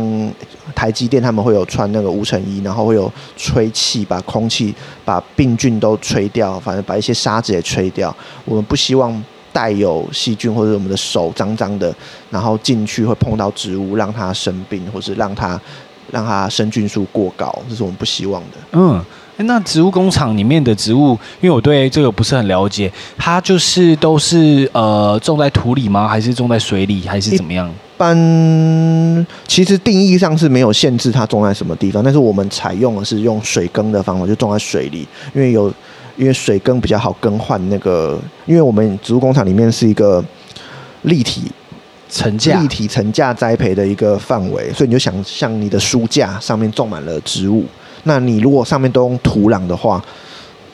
[0.75, 4.71] 台积电他们会有穿那个无尘衣，然后会有吹气把空气
[5.03, 8.15] 把病菌都吹掉，反正把一些沙子也吹掉。
[8.45, 9.11] 我们不希望
[9.53, 11.95] 带有细菌或者我们的手脏脏的，
[12.29, 15.57] 然后进去会碰到植物让它生病，或是让它
[16.11, 18.57] 让它生菌数过高，这是我们不希望的。
[18.73, 19.01] 嗯。
[19.37, 26.07] 那植物工厂里面的植物，因为我对这个不是很了解，它就是都是呃种在土里吗？
[26.07, 27.01] 还是种在水里？
[27.07, 27.67] 还是怎么样？
[27.67, 35.73] 一般其实定义上是没有限制它种在什么地方，但是我们采用的是用水耕的方法，就种在水里，因为有
[36.15, 40.23] 因为水耕比较好更换那个，因为我们植物工厂里面是一个
[41.03, 41.51] 立体
[42.09, 47.65] 层架、立体层架栽培的一个范围，所以你就想像你的书架上面种满了植物。
[48.03, 50.03] 那你如果上面都用土壤的话，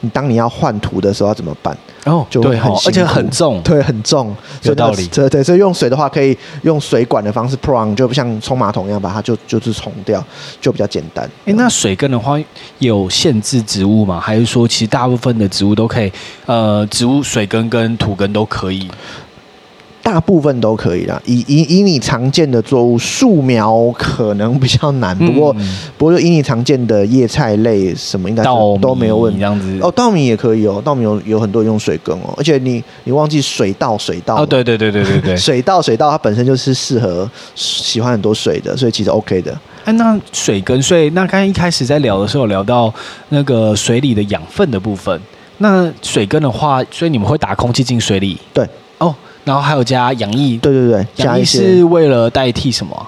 [0.00, 1.76] 你当你要换土的时候要怎么办？
[2.04, 5.06] 哦，就会很，而且很重，对，很重，有道理。
[5.08, 10.24] 对对，所以用水的话，可以用水管的方式，prong 就像冲马桶一样，把它就就是冲掉，
[10.60, 11.28] 就比较简单。
[11.44, 12.38] 哎，那水根的话
[12.78, 14.18] 有限制植物吗？
[14.18, 16.10] 还是说其实大部分的植物都可以？
[16.46, 18.90] 呃，植物水根跟土根都可以？
[20.02, 29.38] 大部分都可以啦，以以以你常见的作物，树苗可能比较难，不过、嗯、不过以你常见的叶菜类什么应该都没有问题。
[29.38, 39.56] 这样子哦，稻米也可以哦，稻米有有很多人用水耕哦，而且你你忘记水稻水稻哦，对对对对对对， 水稻水稻它本身就是适合喜欢很多水的，所以其实 OK 的。
[39.84, 42.92] 哎，那水耕，所以那刚刚一开始在聊的时候聊到
[43.30, 45.18] 那个水里的养分的部分，
[45.58, 48.38] 那水耕的话，所以你们会打空气进水里？
[48.52, 48.68] 对，哦。
[49.44, 53.06] 然后还有加氧液，对对对，氧液是为了代替什么？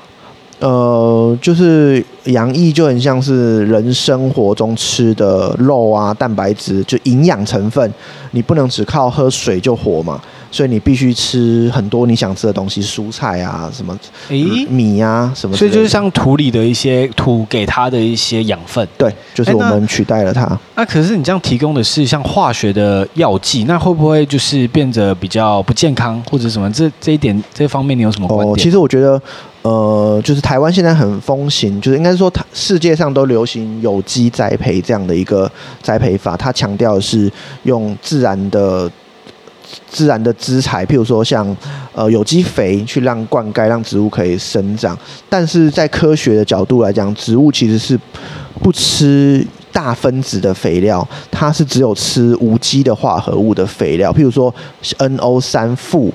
[0.61, 7.93] 呃，就是氧液就很像是人生活中吃的肉啊、蛋白质，就营养成分，
[8.31, 10.21] 你不能只靠喝水就活嘛。
[10.53, 15.57] 所以你必须吃很多你想吃的东西，蔬菜啊，什么，诶，米啊，什么。
[15.57, 18.87] 所以就是像土里的一些土给它的一些养分。
[18.99, 20.43] 对，就是我们取代了它。
[20.43, 26.71] 那，那可是你这样提供的是像化学的药剂，那会不会就是变得比较不健康或者什么？
[26.71, 28.53] 这这一点这方面你有什么观点？
[28.53, 29.21] 哦，其实我觉得，
[29.63, 38.91] 呃，就是台湾现在很风行，就是应该说，它世界上都流行有机栽培这样的一个栽培法，它强调的是用自然的。
[39.91, 41.57] 自然的资材，譬如说像
[41.93, 44.99] 呃有机肥去让灌溉，让植物可以生长。
[45.29, 47.99] 但是在科学的角度来讲，植物其实是
[48.63, 54.55] 不吃大分子的肥料，它是只有吃无机的化合物的肥料，譬如说
[54.99, 56.13] NO 三负、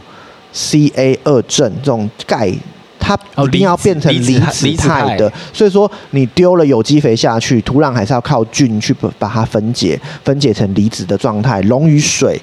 [0.53, 2.53] Ca 二正这种钙。
[2.99, 12.37] 它一定要变成离子态的，所以说你丢了有机肥下去，土壤还是要靠菌去把它分解，分解成离子的状态，溶于水，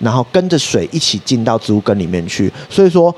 [0.00, 2.52] 然后跟着水一起进到植物根里面去。
[2.68, 3.14] 所以说，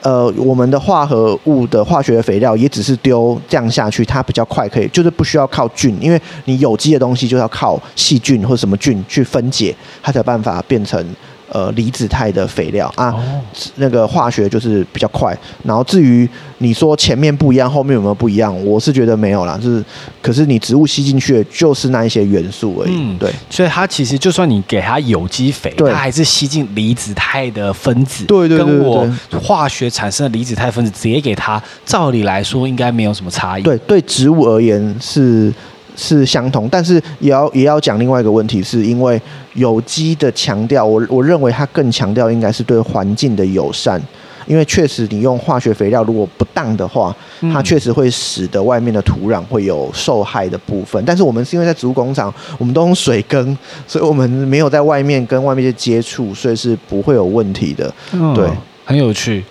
[0.00, 11.04] 呃，我们的化合物的化学肥料也只是丢这样下去，它比较快可以，就是不需要靠菌，因为你有机的东西就要靠细菌或什么菌去分解，它才有办法变成。
[11.50, 13.40] 呃，离子态的肥料啊，哦、
[13.76, 15.36] 那个化学就是比较快。
[15.64, 18.54] 然后至于你说前面不一样，后面有没有不一样？
[18.64, 19.82] 我是觉得没有啦，就是
[20.20, 22.90] 可是你植物吸进去的就是那一些元素而已。
[22.92, 23.32] 嗯，对。
[23.48, 28.24] 所以它其实就算你给它有机肥，它还是吸进离子态的分子。
[28.24, 29.08] 对对对，对，对，跟我
[29.40, 33.62] 化学产生的离子态分子直接给它，照理来说应该没有什么差异。
[33.62, 35.52] 对，对植物而言是。
[36.00, 39.20] 是相同，但是也要也要讲另外一个问题，是因为
[39.54, 44.00] 有机的强调，我我认为它更强调应该是对环境的友善，
[44.46, 47.12] 因为确实你用化学肥料如果不当的话，
[47.52, 51.02] 它确实会使得外面的土壤会有受害的部分。
[51.04, 57.92] 但是我们是因为在植物工厂，我们都用水耕，所以我们没有在外面跟外面去接触，所以是不会有问题的。
[58.36, 59.44] 对，嗯，很有趣。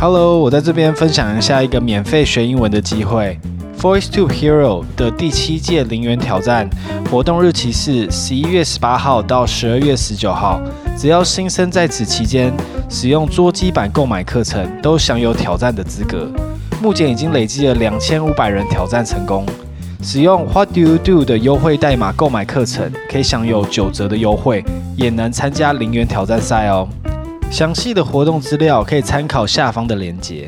[0.00, 3.36] Hello，我在这边分享一下一个免费学英文的机会。
[3.80, 6.70] VoiceTube Hero 的第七届零元挑战
[7.10, 10.62] 活动日期是十一月十八号到十二月十九号，
[10.96, 12.52] 只要新生在此期间
[12.88, 16.30] 使用桌机版购买课程，都享有挑战的资格。
[16.80, 19.44] 目前已经累计了两千五百人挑战成功。
[20.00, 26.88] 使用 What do you do 的优惠代码购买课程，可以享有九折的优惠，也能参加零元挑战赛哦。
[27.50, 30.46] 详细的活动资料可以参考下方的链接。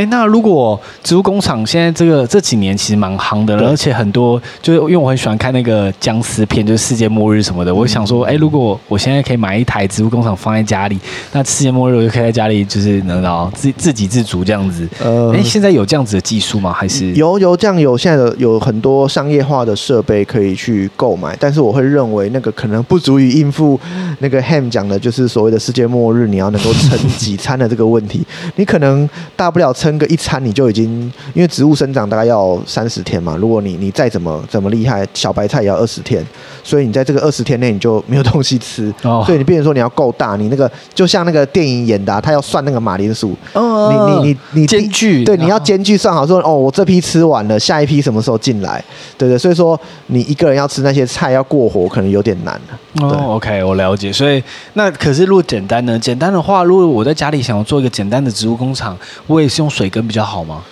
[0.00, 7.74] 哎，那如果植物工厂现在这个这几年其实蛮夯的了，而且很多就是因为我很喜欢看那个僵尸片，就是世界末日什么的。
[7.74, 10.98] 我想说，哎，如果我现在可以买一台植物工厂放在家里，
[11.32, 14.88] 那世界末日我就可以在家里就是能后自自给自足这样子。
[15.04, 16.72] 呃，哎，现在有这样子的技术吗？
[16.72, 23.78] 还是有有这样有现在的有很多商业化的设备可以去购买，但是我会认为那个可能不足以应付
[24.20, 28.24] 那个 Ham 讲的，就是所谓的世界末日，你要能够 撑几餐的这个问题。
[28.56, 29.89] 你可能大不了撑。
[29.98, 30.90] 个一餐你就已经，
[31.34, 33.36] 因为植物生长大概要三十天嘛。
[33.36, 36.24] 如果你你再怎么怎么厉害，小白菜也要二十天，
[36.62, 38.92] 所以你在这个二十天内你就没有东西吃。
[39.02, 43.36] 哦，所以你变成说你要够大，你那个就像那个电影演的，啊，他要算那个马铃薯。
[43.52, 48.82] 哦，你你你你间距对，你要间距算好，说哦，我这批吃完了，下一批什么时候进来？
[49.16, 53.06] 对对，所以说你一个人要吃那些菜要过活，可能有点难了。
[53.06, 54.12] 哦，OK，我了解。
[54.12, 54.42] 所以
[54.74, 55.96] 那可是如果简单呢？
[55.98, 60.62] 简单的话，如果我在家里想要做一个简单的植物工厂，我也是用水根比较好吗？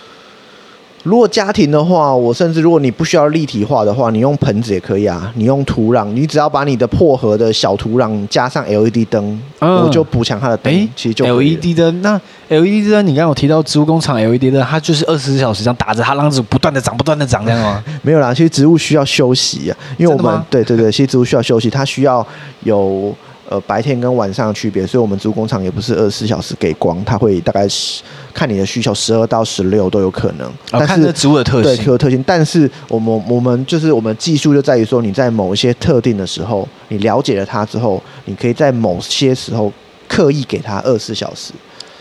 [1.03, 5.31] 如果家庭的话，我甚至如果你不需要立体化的话，你用盆子也可以啊。
[5.35, 10.73] 你用土壤，你只要把你的破盒的小土壤加上 LED 灯，嗯、我就补强它的灯。
[10.73, 17.81] 欸、其实就 LED 灯，那 LED 灯，你刚刚有提到植物工厂 LED 灯，它就是二十四小时这样打着，它让子不断的长，不断的长这样吗？
[18.03, 22.25] 没有啦，其实植物需要休息啊，因为我们对对对，其实植物需要休息，它需要
[22.63, 23.15] 有。
[23.51, 30.47] 呃，白天跟晚上的区别，所以我们植物工厂也不是二十四小时给光，它会大概是看你的需求，十二到十六都有可能。
[30.71, 32.23] 哦、但是植物的特性，对，植物特性。
[32.27, 39.73] 但是我们我们就是我们技术就在于说，你在某一些特定的时候，你了解了它之后，你可以在某些时候
[40.07, 41.51] 刻意给它二十四小时，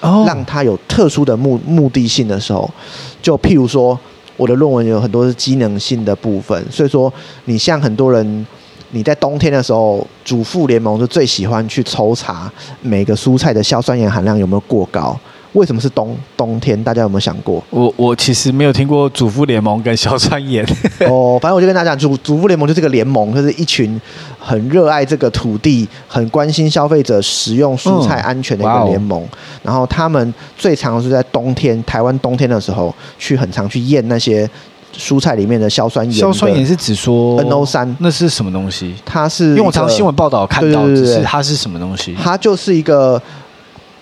[0.02, 2.70] 哦，让它有特殊的目目的性的时候，
[3.22, 3.98] 就譬如说，
[4.36, 7.10] 我的论文有很多是机能性的部分，所以说
[7.46, 8.46] 你像很多人。
[8.90, 15.18] 你在冬天的时候，主妇联盟就最喜欢去抽查每个蔬菜的硝酸盐含量有没有过高。
[15.54, 16.82] 为什么是冬冬天？
[16.84, 17.62] 大家有没有想过？
[17.70, 20.62] 我我其实没有听过主妇联盟跟硝酸盐。
[21.08, 23.98] 哦，反正我就跟大家讲，主主妇联盟就是个联盟，就是一群
[24.38, 29.22] 很热爱这个土地、很关心消费者食用蔬菜安全的一个联盟。
[29.22, 29.28] 嗯、
[29.62, 34.48] 然后他们最常是在冬天，台湾冬天的时候去很常去验那些。
[34.96, 38.94] 蔬菜里面的硝酸盐，硝酸盐是指说 NO 三，那是什么东西？
[39.04, 42.16] 它是因为我常新闻报道看到，只是它是什么东西？
[42.20, 43.20] 它就是一个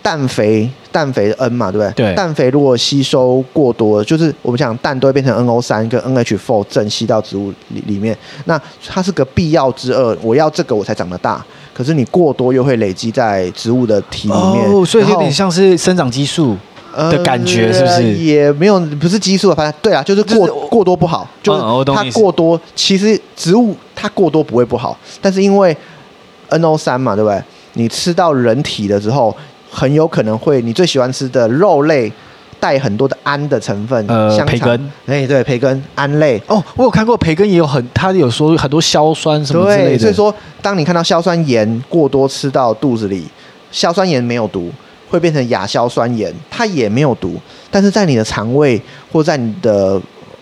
[0.03, 2.07] 氮肥，氮肥的 N 嘛，对不对？
[2.07, 2.15] 对。
[2.15, 10.17] 氮肥如果吸收过多，就是我们讲氮都会变成 NO 三跟 NH4 正吸到植物里里面，那它是个必要之二。
[10.23, 11.45] 我要这个我才长得大，
[11.75, 16.57] 可是你过多又会累积在植物的体里面，哦，所以有点像是生长激素。
[16.97, 17.95] 的感觉，是不是？
[17.95, 21.61] 呃、也没有，不是激素的，反正对啊，就是过、就是、过多不好，就是
[21.93, 25.77] 它过多，其实植物它过多不会不好，但是因为
[26.51, 27.43] NO 三嘛，对不对？
[27.75, 29.37] 你吃到人体的时候，
[29.71, 32.13] 很有可能会你最喜欢吃的肉类。
[32.59, 36.43] 带很多的氨的成分，呃，培根，哎、欸，对，培根氨类。
[36.47, 39.99] 哦，我有看过培根也有很，它有说很多硝酸什么之类的。
[39.99, 43.27] 所以说，当你看到硝酸盐过多吃到肚子里，
[43.71, 44.73] 硝酸盐没有毒，
[45.09, 47.37] 会变成亚硝酸盐，它也没有毒，
[47.71, 48.81] 但是在你的肠胃
[49.13, 50.01] 或在你的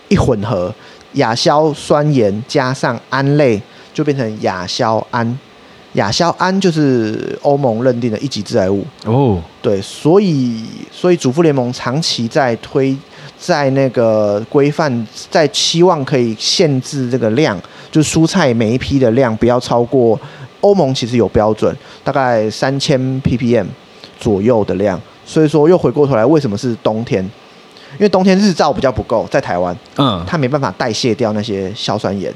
[0.08, 0.74] 一混合，
[1.14, 3.60] 亚硝酸盐加上胺类，
[3.92, 5.38] 就变成亚硝胺。
[5.92, 8.84] 亚硝胺就是欧盟认定的一级致癌物。
[9.04, 12.96] 哦，对，所以所以主妇联盟长期在推，
[13.38, 17.56] 在那个规范，在期望可以限制这个量，
[17.92, 20.18] 就是蔬菜每一批的量不要超过
[20.62, 23.66] 欧盟其实有标准，大概三千 ppm
[24.24, 24.98] 左右的量。
[25.26, 27.22] 所以说又回过头来，为什么是冬天？
[27.92, 32.32] 因为冬天日照比较不够，在台湾，嗯，它没办法代谢掉那些硝酸盐。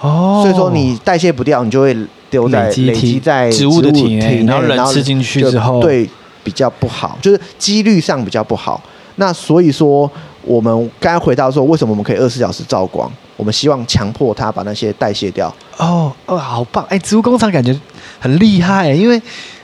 [0.00, 1.96] 哦，所以说你代谢不掉，你就会。
[2.30, 6.08] 丢在累积在植物的体内，然后人吃进去之后，对
[6.44, 8.80] 比较不好，就是几率上比较不好。
[9.16, 10.08] 那所以说，
[10.44, 13.10] 我们刚刚回到说，为什么我们可以二十四小时照光？
[13.36, 15.52] 我们希望强迫它把那些代谢掉。
[15.76, 16.86] 哦哦，好棒！
[16.88, 17.76] 哎，植物工厂感觉
[18.20, 19.20] 很厉害，因为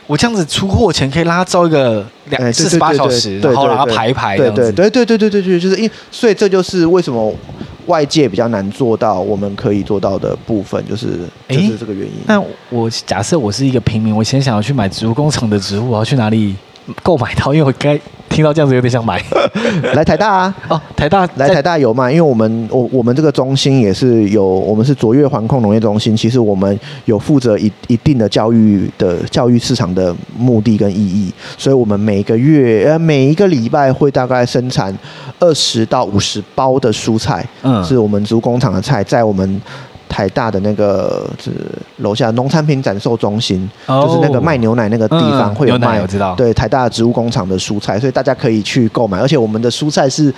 [0.07, 7.35] 我这样子出货前可以让它照一个两四十八小时，然后让它排一排，对对对对对对对对，就是因为所以这就是为什么。
[7.87, 12.15] 外界比较难做到，我们可以做到的部分，就是就是这个原因。
[12.27, 16.57] 那我假设我是一个平民，我先想要去买植物工厂的植物，我要去哪里
[17.05, 17.55] 购买到？
[17.55, 17.97] 因为我该
[18.37, 19.19] 听到这样子有点想买。
[19.95, 20.55] 来台大啊！
[20.69, 34.95] 哦，台大来台大有卖，因为我们我我们这个中心也是有，我们是卓越环控农业中心，其实我们有负责一一定的教育的教育市场的目的跟意义，所以我们每个月呃每一个礼拜会大概生产
[35.41, 39.63] 二十到五十包的蔬菜，嗯，是我们植物工厂的菜，在我们。
[40.17, 41.51] 台大的那个是
[41.99, 46.35] 楼下农产品展售中心，哦，就是那个卖牛奶那个地方会有卖，我知道。
[46.35, 49.19] 对，台大的植物工厂的蔬菜，所以大家可以去购买。
[49.19, 50.33] 而且我们的蔬菜是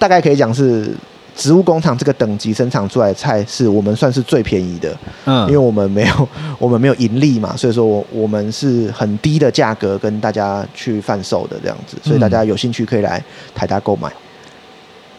[0.00, 0.92] 大概可以讲是
[1.36, 4.92] 植物工厂这个等级生产出来的菜，是我们算是最便宜的。
[5.26, 13.22] 嗯，因为我们没有 我们没有盈利嘛，所以说我我们是很低的价格跟大家去贩售的这样子，所以大家有兴趣可以来
[13.54, 14.12] 台大购买。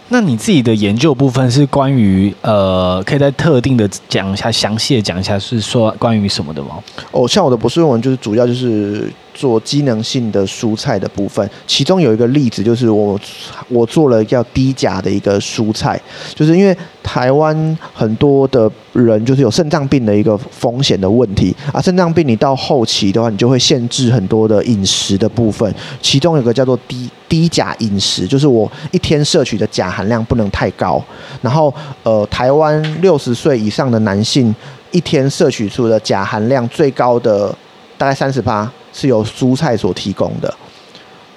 [0.09, 6.77] 那你自己的研究部分是关于呃，可以在特定的讲一下，详细的讲一下是说关于什么的吗？
[7.11, 9.11] 哦，像我的博士论文就是主要就是。
[9.35, 13.19] 做机能性的蔬菜的部分，其中有一个例子就是我
[13.67, 16.01] 我做了叫低钾的一个蔬菜，
[16.33, 25.71] 就是因为台湾很多的人就是有肾脏病的一个风险的问题啊，肾脏病你到后期的话，你就会限制很多的饮食的部分，
[26.01, 31.03] 其中有个叫做低低钾饮食，就是我一天摄取的钾含量不能太高，
[31.41, 31.73] 然后
[32.03, 34.55] 呃，台湾六十岁以上的男性
[34.91, 37.53] 一天摄取出的钾含量最高的
[37.97, 38.71] 大概三十八。
[38.97, 40.53] 是由蔬菜所提供的，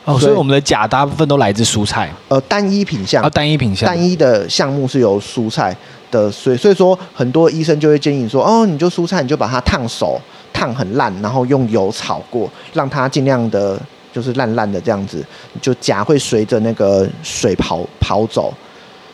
[0.05, 2.09] 哦，所以我们的钾大部分都来自蔬菜。
[2.29, 5.77] 呃，单一品项，啊，单一品项，单一的项目是由蔬菜
[6.09, 10.21] 的，所以所以说很多医生就会建议你说，哦，你就蔬菜，你就把它烫熟，
[10.53, 13.77] 烫很烂，然后用油炒过，让它尽量的，
[14.13, 15.27] 就是烂烂的这样子，
[15.61, 18.55] 就钾会随着那个水跑跑走，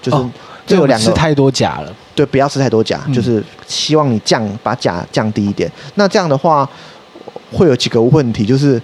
[0.02, 0.22] 就是
[0.66, 5.72] 这有两个，吃太多钾了，对，不要吃太多钾，嗯，就是希望你降把钾降低一点。
[5.94, 6.68] 那这样的话。
[7.54, 8.80] 会有几个问题，就是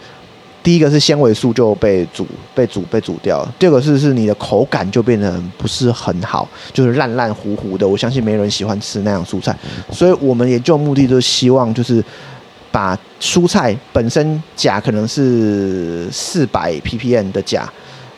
[0.63, 7.89] 第一个是纤维素就被煮、被煮、被煮掉了；第二个是是你的口感就变得不是很好，就是烂烂糊糊的。
[7.89, 9.57] 我相信没人喜欢吃那样蔬菜，
[9.91, 12.05] 所以我们研究目的就是希望就是
[12.71, 17.69] 把蔬菜本身钾可能是四百 ppm 的钾，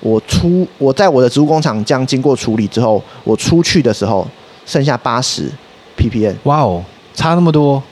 [0.01, 4.27] 我出我在我的植物工厂这样经过处理之后，我出去的时候
[4.67, 5.49] 剩下八十
[5.97, 6.35] ppm。
[6.43, 6.85] 哇哦，
[7.15, 7.83] 差那么多。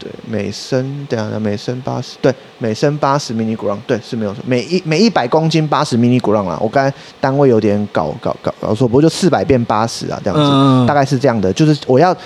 [0.00, 6.58] 对，每升等下，每升八十，对，每升八十 milligram，对，是没有错，每一每一百公斤八十 milligram 啦。
[6.58, 12.16] 我刚才单位有点搞搞搞搞错，不过就四百变八十啊，这样子，嗯，大概是这样的，就是我要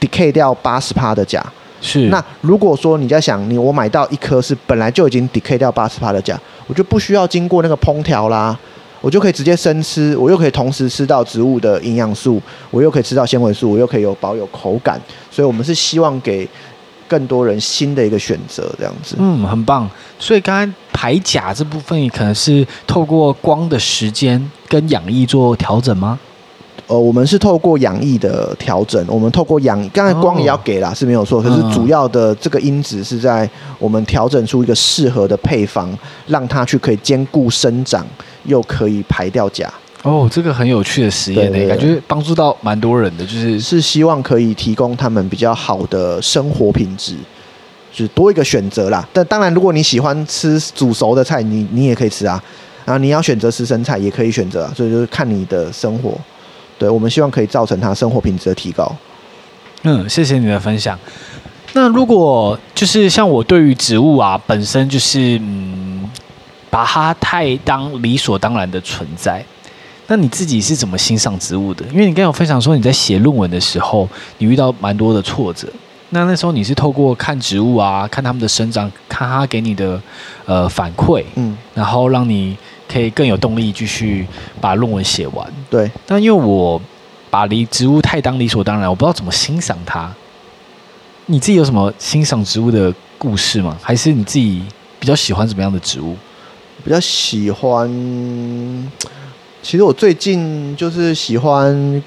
[0.00, 1.44] decay 掉八十趴的钾。
[1.80, 2.08] 是。
[2.08, 8.56] 那如果说你在想，你我买到一颗是本来就已经 decay 掉八十趴的钾，我就不需要经过那个烹调啦，
[9.00, 16.48] 我就可以直接生吃，我又可以同时吃到植物的营养素，我又可以吃到纤维素，我又可以有保有口感，所以我们是希望给。
[17.08, 19.88] 更多人新的一个选择，这样子，嗯，很棒。
[20.18, 26.18] 所以刚才排钾这部分，也可能是透过光的时间跟氧液做调整吗？
[26.86, 31.40] 呃，我们是透过养液的调整，我们透过养，刚才光也要给啦，是没有错。
[31.40, 33.48] 可是主要的这个因子是在
[33.78, 35.96] 我们调整出一个适合的配方，
[36.26, 38.06] 让它去可以兼顾生长，
[38.44, 39.72] 又可以排掉钾。
[40.04, 47.16] 哦，这个很有趣的实验呢，感觉帮助到蛮多人的，就是是希望可以提供他们比较好的生活品质，
[47.90, 49.08] 就是多一个选择啦。
[49.14, 52.42] 但当然，如果你喜欢吃煮熟的菜，你你也可以吃啊。
[52.84, 54.72] 然后你要选择吃生菜，也可以选择啊。
[54.76, 56.12] 所以就是看你的生活。
[56.78, 58.94] 对，我们希望可以造成他生活品质的提高。
[59.84, 60.98] 嗯，谢谢你的分享。
[61.72, 66.06] 那如果就是像我对于植物啊，本身就是嗯，
[66.68, 69.42] 把它太当理所当然的存在。
[70.06, 71.84] 那你自己是怎么欣赏植物的？
[71.86, 75.68] 因为你刚刚有分享说你在写论文的时候，你遇到蛮多的挫折。
[76.10, 80.00] 那那时候你是透过看植物啊，看它们的生长，看它给你的
[80.44, 82.56] 呃反馈，嗯，然后让你。
[82.86, 84.24] 可以更有动力继续
[84.60, 85.52] 把论文写完。
[85.68, 86.80] 对，但因为我
[87.28, 90.14] 把离植物太当理所当然，我不知道怎么欣赏它。
[91.26, 93.76] 你自己有什么欣赏植物的故事吗？
[93.82, 94.62] 还是你自己
[95.00, 96.14] 比较喜欢什么样的植物？
[96.84, 97.88] 比较喜欢，
[99.64, 102.02] 其实我最近就是喜欢，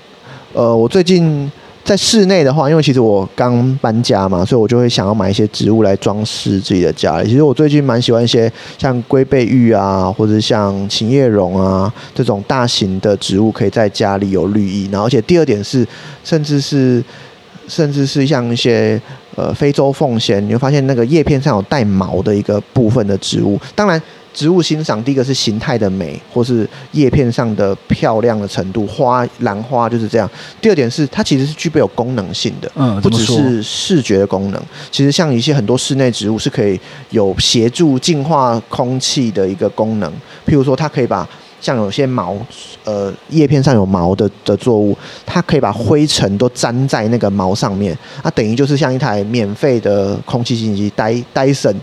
[0.54, 1.52] 呃，我最近。
[1.84, 7.30] 在室内的话，因为其实我刚搬家嘛，所以我就会想要买一些植物来装饰自己的家里。
[7.30, 14.90] 其实我最近蛮喜欢一些像龟背玉啊，或者像琴叶榕啊这种大型的植物，可以在家里有绿意。
[14.92, 15.88] 然后，而且第二点是，
[16.26, 17.02] 甚至是
[17.70, 19.02] 甚至是像一些
[19.38, 23.58] 呃非洲凤仙，你会发现那个叶片上有带毛的一个部分的植物。
[23.74, 24.02] 当然。
[24.38, 30.30] 植物欣赏，第一个是形态的美，或是叶片上的漂亮的程度，花兰花就是这样。
[30.62, 34.62] 第二点是它其实是具备有功能性的，嗯，不只是视觉的功能。
[34.92, 36.80] 其实像一些很多室内植物是可以
[37.10, 40.08] 有协助净化空气的一个功能。
[40.46, 41.28] 譬如说，它可以把
[41.60, 42.38] 像有些毛，
[42.84, 51.76] 呃，叶片上有毛的的作物，它可以把灰尘都粘在那个毛上面，它等于就是像一台免费的空气清新机，戴戴森，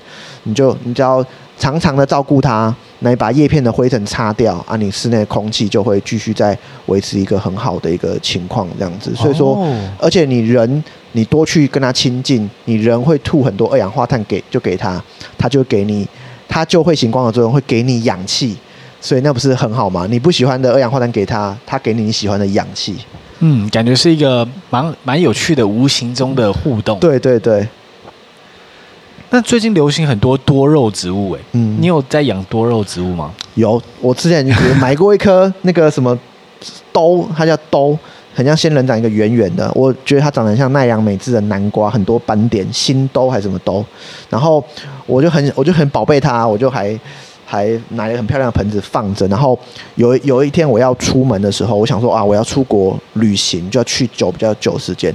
[0.44, 1.26] 你就你只要。
[1.58, 9.14] 常常的照顾它，来把叶片的灰尘擦掉啊，你室内空气就会继续在维持一个很好的一个情况，这样子。
[9.14, 9.66] 所以说，
[9.98, 15.02] 而且你人你多去跟它亲近，你人会吐很多二氧化碳给就给它，
[15.38, 16.06] 它就给你，
[16.48, 18.56] 它就会行光合作用，会给你氧气，
[19.00, 20.06] 所以那不是很好吗？
[20.10, 22.96] 你不喜欢的二氧化碳给它，它给你你喜欢的氧气。
[23.38, 26.98] 嗯，感觉是一个蛮蛮有趣的无形中的互动。
[26.98, 27.66] 对对对。
[29.34, 33.32] 那最近流行很多多肉植物，哎，嗯，你有在养多肉植物吗？
[33.54, 34.46] 有，我之前
[34.78, 36.16] 买过一颗那个什么
[36.94, 37.98] 兜，它叫兜，
[38.32, 43.84] 很像仙人掌一个圆圆的，我觉得它长得像奈良美智的南瓜，很多斑点，新兜还是什么兜，
[44.30, 44.64] 然后
[45.04, 46.96] 我就很我就很宝贝它，我就还
[47.44, 49.58] 还拿一个很漂亮的盆子放着，然后
[49.96, 55.12] 有有一天我要出门的时候，我想说啊，我要出国旅行，就要去久比较久时间。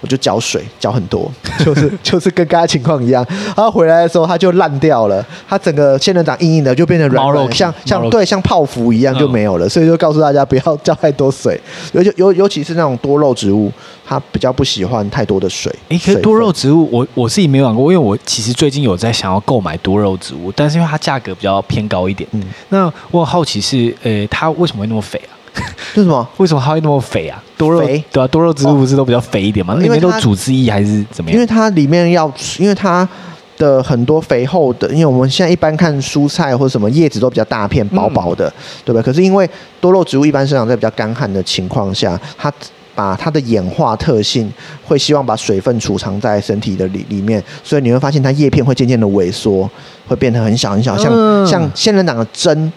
[0.00, 1.30] 我就浇水，浇很多，
[1.64, 3.24] 就是就是跟刚才情况一样。
[3.56, 9.68] 然后回来的时候，它就烂掉了，它整个仙人掌硬硬的，就变成软软，像像对像泡芙一样就没有了。
[9.68, 11.60] 所以就告诉大家不要浇太多水，
[11.92, 13.72] 尤其尤尤其是那种多肉植物，
[14.06, 15.74] 它比较不喜欢太多的水。
[15.88, 22.28] 诶，可是多肉植物，我我自己没养过，因为我其实最近有在想要购买多肉植物，但是因为它价格比较偏高一点。
[22.32, 25.37] 嗯，那我很好奇是，呃，它为什么会那么肥啊？
[25.96, 26.28] 为什么？
[26.36, 27.42] 为什么它会那么肥啊？
[27.56, 29.74] 多肉肥对啊，多肉植物不是都比较肥一点吗？
[29.76, 31.34] 那里面都组织液还是怎么样？
[31.34, 33.08] 因为它里面要，因为它
[33.56, 38.52] 的很多肥厚的，因为我们现在一般看蔬菜或者什么叶子都比较大片、薄薄的，嗯、
[38.84, 39.02] 对吧？
[39.02, 39.48] 可是因为
[39.80, 42.52] 多肉植物一般生长在比较干旱的情况下，它
[42.94, 44.48] 把它的演化特性
[44.84, 49.68] 会希望把水分储藏在身体的里里面，所以你会发现它叶片会渐渐的萎缩，
[50.06, 52.72] 会变得很小很小，像、嗯、像仙人掌的针。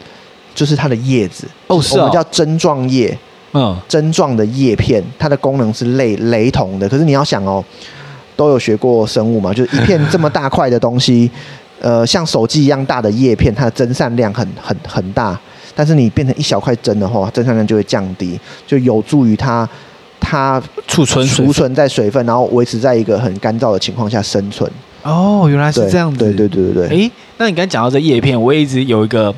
[0.53, 3.17] 就是它的叶子哦，是哦，我们叫针状叶，
[3.53, 6.87] 嗯，针状的叶片，它的功能是类雷同的。
[6.89, 7.63] 可是你要想哦，
[8.35, 11.29] 都有学过生物嘛，就是一片这么大块的东西，
[11.79, 15.39] 呃，像手机一样大的叶片，它的蒸散量很很很大。
[15.73, 19.67] 但是你变成一小块针的话，蒸散量就会降低，就有助于它
[20.19, 24.69] 它储存储存在水分，然后维持在一个很干燥的情况下生存。
[25.03, 26.17] 哦，原来是这样子。
[26.19, 26.97] 对对对对对。
[26.97, 29.33] 诶，那你刚才讲到这叶片，我也一直有一个。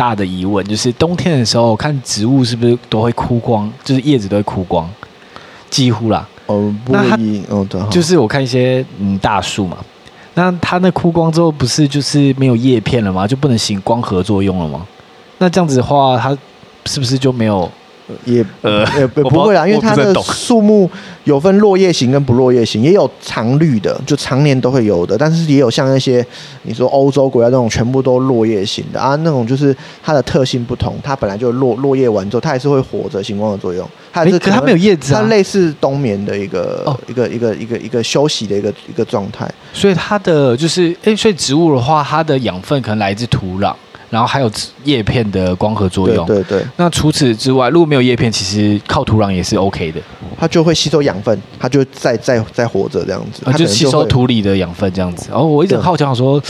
[0.00, 4.88] 大的疑问就是冬天的时候，看植物是不是都会枯光，就是叶子都会枯光，
[5.68, 6.26] 几乎啦。
[6.46, 7.18] 哦，那它
[7.50, 9.76] 哦对，就是我看一些嗯大树嘛，
[10.32, 13.26] 那它那枯光之后，不是就是没有叶片了吗？
[13.26, 14.86] 就不能行光合作用了吗？
[15.36, 16.34] 那这样子的话，它
[16.86, 17.70] 是不是就没有
[18.24, 20.90] 也呃也也不会啦，因为它的树木
[21.24, 26.24] 有分落叶型跟不落叶型，也有常绿的，就常年都会有的，但是也有像那些
[26.62, 33.88] 你说欧洲国家那种全部都落叶型的啊，那种就是它的特性不同，它本来就落落叶完之后，它还是会活着，行光的作用。
[34.12, 39.48] 它是可它没有叶子，啊，它类似冬眠的一个、哦、一个一个一个一个休息的一个一个状态。
[39.72, 43.74] 所以它的就是哎，所以植物的话，它的养分可能来自土壤。
[44.10, 44.50] 然后还有
[44.82, 46.26] 叶片的光合作用。
[46.26, 46.66] 对对对。
[46.76, 50.00] 那除此之外，如果没有叶片，其实靠土壤也是 OK 的。
[50.36, 53.42] 它就会吸收养分，它就再再再活着这样子。
[53.44, 55.28] 它就吸收土里的养分这样子。
[55.30, 56.42] 然后我一直好奇想说，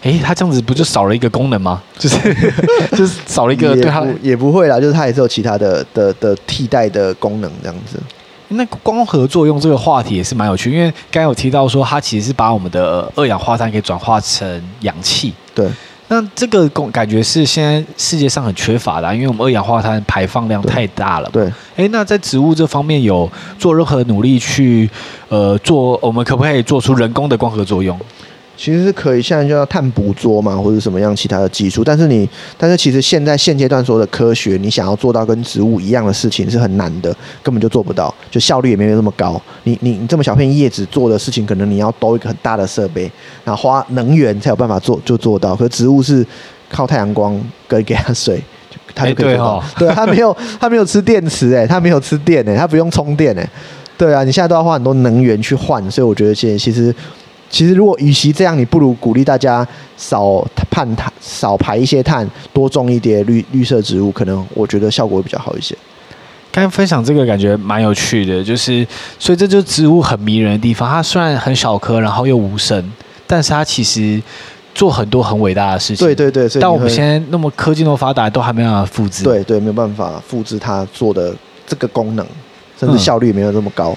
[0.00, 1.82] 哎，它这样子不就少了一个功能吗？
[1.98, 2.16] 就是
[2.96, 7.98] 就是少了一个对它也不会啦，就是它也是有其他的的的替代的功能这样子。
[8.48, 15.32] 那光合作用这个话题也是蛮有趣，因为刚才有提到说，它其实是把我们的二氧化碳给转化成氧气。
[15.54, 15.66] 对。
[16.08, 21.30] 那这个感感觉是现在世界上很缺乏的，啊，因为我们二氧化碳排放量太大了。
[21.32, 24.90] 对，哎，那在植物这方面有做任何努力去，
[25.30, 27.98] 呃，做我们可不可以做出人工的光合作用？
[28.62, 31.82] 其实是可以，现在就要碳捕捉嘛，或者什么样其他的技术。
[31.82, 39.42] 但是你，但是其实现在现阶段所有的科学，你想要做到跟植物一样的事情是很难的，根本就做不到，就效率也没有那么高。
[39.64, 43.10] 你你你这么小片叶子做的事情，可能你要兜一个很大的设备，
[43.44, 45.56] 然后花能源才有办法做就做到。
[45.56, 46.24] 可是植物是
[46.70, 47.36] 靠太阳光
[47.66, 48.40] 跟给它水，
[48.94, 49.64] 它就可以做到。
[49.76, 53.44] 对，它没有它没有吃电池哎，它没有吃电哎，它不用充电哎。
[53.98, 56.94] 对啊，你现在都要花很多能源去换，所以我觉得现在其实。
[57.52, 59.64] 其实，如果与其这样，你不如鼓励大家
[59.98, 65.76] 少碳碳，少排一些碳，多种一点绿绿色植物，可能我觉得效果会比较好一些。
[66.50, 68.86] 刚才分享这个感觉蛮有趣的，就是
[69.18, 70.88] 所以这就是植物很迷人的地方。
[70.88, 72.90] 它虽然很小颗，然后又无声，
[73.26, 74.20] 但是它其实
[74.74, 76.06] 做很多很伟大的事情。
[76.06, 79.24] 对对对，但我们现在那么科技那么发达，都还没办法复制。
[79.24, 81.34] 对对，没有办法复制它做的
[81.66, 82.26] 这个功能，
[82.80, 83.90] 甚至效率也没有这么高。
[83.90, 83.96] 嗯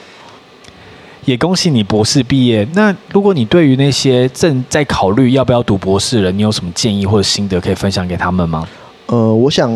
[1.25, 2.67] 也恭喜你博士毕业。
[2.73, 8.67] 那如果你对于那些正在考虑要不要读博士的人，你有什么建议或者心得可以分享给他们吗？
[9.07, 9.69] 呃，我想，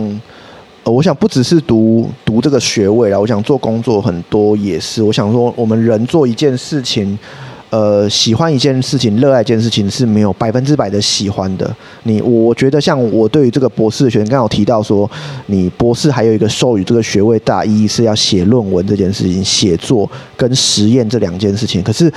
[0.84, 5.04] 呃，我想不只是读读这个学位啦，我想做工作很多也是。
[5.04, 7.18] 我想说，我们人做一件事情。
[7.70, 11.70] 呃，喜欢一件事情，热爱一件事情是没有百分之百的喜欢的。
[12.03, 15.09] 你，我觉得像我对于这个博士的学生，刚刚有提到说，
[15.45, 21.84] 你博士还有一个授予这个学位大意义是要写论文这件事情，写作跟实验这两件事情。
[21.84, 22.11] 可是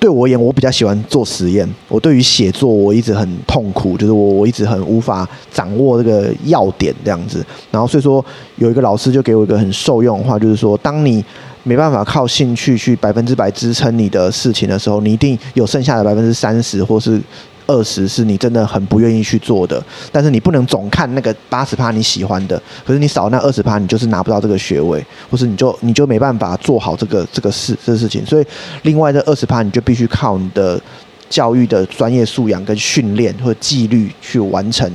[0.00, 1.68] 对我而言，我比较喜欢做实验。
[1.88, 7.44] 我对于写作，我一直很痛苦，就是我我一直很无法掌握这个要点这样子。
[7.70, 8.24] 然后所以说，
[8.56, 11.22] 有一个老师就给我一个很受用的话，就是说，当你
[11.66, 17.20] 没办法靠兴趣去百分之百支撑你的事情的时候，你一定有剩下的百分之三十或是
[17.66, 19.84] 二十是你真的很不愿意去做的。
[20.12, 22.56] 但是你不能总看那个八十趴你喜欢的，
[22.86, 28.24] 可是你少那二十趴，你就是拿不到这个学位，或是你就你就没办法做好这个这个事这个事情。
[28.24, 28.46] 所以
[28.82, 30.80] 另外这二十趴，你就必须靠你的
[31.28, 34.88] 教育的专业素养跟训练或纪律去完成，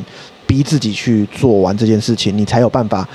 [0.48, 3.06] 逼自己去做完这件事情，你才有办法。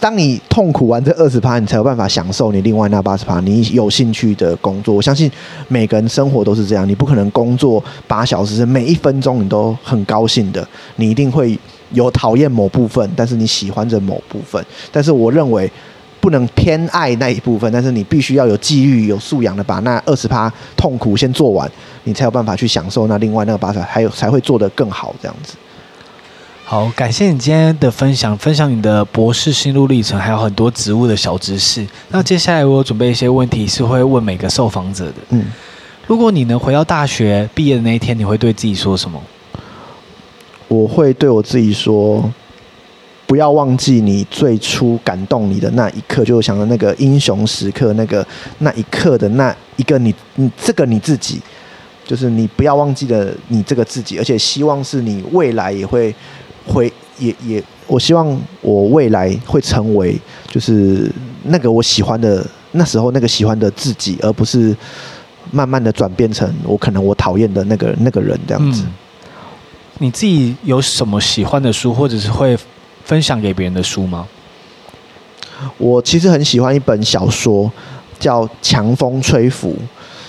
[0.00, 4.94] 当你痛苦完这二十趴，你才有办法享受你另外那八十趴你有兴趣的工作。
[4.94, 5.30] 我相信
[5.68, 10.66] 每个人生活都是这样，你不可能工作八小时，每一分钟你都很高兴的。
[10.96, 11.58] 你一定会
[11.92, 14.64] 有讨厌某部分，但是你喜欢着某部分。
[14.90, 15.70] 但是我认为
[16.20, 21.70] 不能偏爱那一部分，但是你必须要有纪律、有素养的把那二十趴痛苦先做完，
[22.04, 25.54] 你才有办法去享受那另外那个八十，还有才会做得更好这样子。
[26.70, 31.88] 好，感谢你今天的分享，分享你的博士心路历程，还有很多植物的小知识。
[32.10, 35.14] 那接下来我有准备一些问题，是会问每个受访者的。
[35.30, 35.46] 嗯，
[36.06, 39.18] 如果你能回到大学毕业的那一天，你会对自己说什么？
[40.68, 42.30] 我会对我自己说，
[43.26, 48.22] 不要忘记你最初感动你的那一刻，就我想到那个英雄时刻，那个
[48.58, 51.40] 那一刻的那一个你，你这个你自己，
[52.04, 56.14] 就是你不要忘记了你这个自己，而且希望是你未来也会。
[56.68, 60.16] 会也也，我希望我未来会成为
[60.48, 61.10] 就是
[61.44, 64.76] 那个我喜欢的那时候那个喜欢的自己，而不是
[65.50, 68.82] 慢慢的转变成我可能我讨厌的那个那个人这样子。
[68.84, 68.92] 嗯。
[70.00, 72.56] 你自己有什么喜欢的书，或者是会
[73.04, 74.28] 分享给别人的书吗？
[75.76, 77.68] 我其实很喜欢一本小说，
[78.20, 79.70] 叫《强风吹拂》。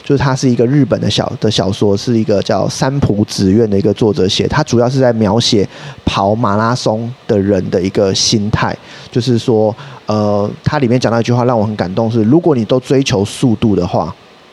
[0.10, 4.48] 就是它是一个日本的小的小说，是一个叫三浦紫苑的一个作者写。
[4.48, 5.70] 他主要是在描写
[6.04, 8.76] 跑马拉松的人的一个心态。
[9.12, 9.76] 就是说，
[10.08, 14.12] 呃，它里面讲到一句话让我很感动，是如果你都追求速度的话，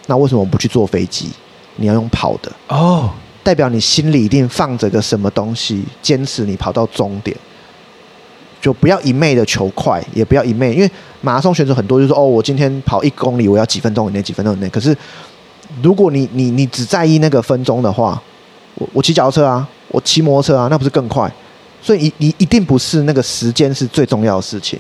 [0.09, 1.31] 那为什么不去坐飞机？
[1.77, 3.09] 你要用跑的哦，
[3.43, 7.35] 代表你心里一定放着个什么东西，坚持你跑到终点。
[8.61, 10.91] 就不要一昧的求快，也不要一昧，因为
[11.23, 14.69] 马拉松选手很多就是说哦，我今天跑一公里，我要几分钟以内，几分钟以内。
[14.69, 14.95] 可是
[15.83, 18.21] 如果你你你只在意那个分钟的话，
[18.75, 21.31] 我我骑脚踏车啊，我骑摩托车啊，那不是更快？
[21.83, 24.79] 所以你一定不是那个时间是最重要的事情。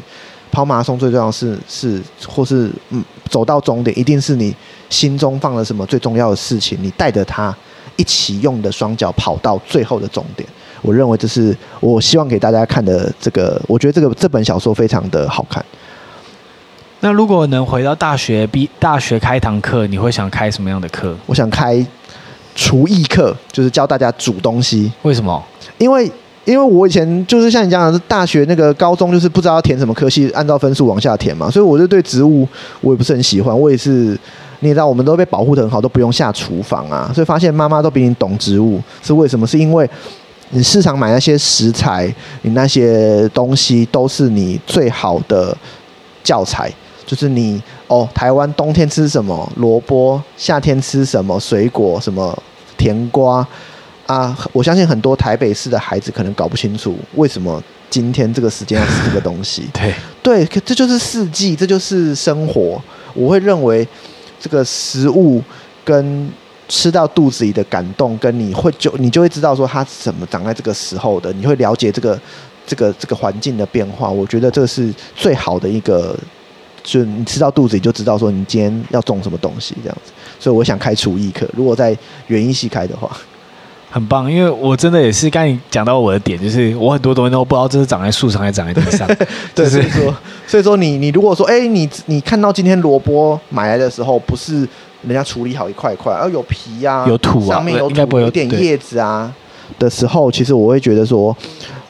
[0.51, 4.55] 跑马拉松最重要的是是或是嗯走到终点，一定是你
[4.88, 7.55] 心中放了什么最重要的事情，你带着它
[7.97, 10.49] 一起用的双脚跑到最后的终点。
[10.82, 15.64] 我认为这是我希望给大家看的这个，我觉得这个这本小说非常的好看。
[17.01, 21.14] 那如果能回到大学，毕大学开堂课，你会想开什么样的课？
[21.26, 21.84] 我想开
[22.55, 24.90] 厨艺课，就是教大家煮东西。
[25.03, 25.42] 为什么？
[25.78, 26.11] 因为
[26.44, 32.49] 因为我以前就是像你讲的，是大学那个高中，就是不知道要填什么科系，按照分数往下填嘛，所以我就对植物
[32.80, 33.57] 我也不是很喜欢。
[33.57, 34.18] 我也是，
[34.61, 39.47] 你也知道，我们都被保护的很好，都不用下厨房啊，所以发现妈妈都比你懂植物，是为什么？
[39.47, 39.88] 是因为。
[40.51, 42.07] 你市场买那些食材，
[42.42, 45.55] 你那些东西都是你最好的
[46.22, 46.72] 教材。
[47.07, 52.36] 就是你哦，台湾冬天吃什么萝卜，夏天吃什么水果，什么
[52.76, 53.46] 甜瓜
[54.07, 54.36] 啊？
[54.52, 59.68] 我相信很多台北市的孩子可能搞不清楚，为什么今天这个时间要吃这个东西。
[59.72, 62.82] 对对，这就是四季，这就是生活。
[63.14, 63.86] 我会认为
[64.40, 65.40] 这个食物
[65.84, 66.28] 跟。
[66.68, 72.20] 吃到肚子里的感动，跟你会就你就会知道说它怎么长在这个时候的，你会了解这个
[72.66, 74.11] 这个这个环境的变化。
[74.11, 76.18] 我觉得这是最好的一个，
[76.87, 80.12] 就你吃到肚子里就知道说你今天要种什么东西这样子。
[80.39, 81.95] 所以我想开厨艺课，如果在
[82.28, 83.11] 园艺系开的话，
[83.91, 84.30] 很棒。
[84.30, 89.07] 因为我真的也是刚你讲到我的点，就是我很多东西都不知道这是长在树上还是长在地上。
[89.55, 90.14] 对，所以说
[90.47, 94.66] 所以说你你如果说哎、欸、你你看到今天萝卜买来的时候不是。
[95.03, 99.32] 人家处理好一块一块，而有皮呀、啊，有土啊，上面有土，应该不会有，有点叶子啊
[99.78, 101.37] 的时候，其实我会觉得说，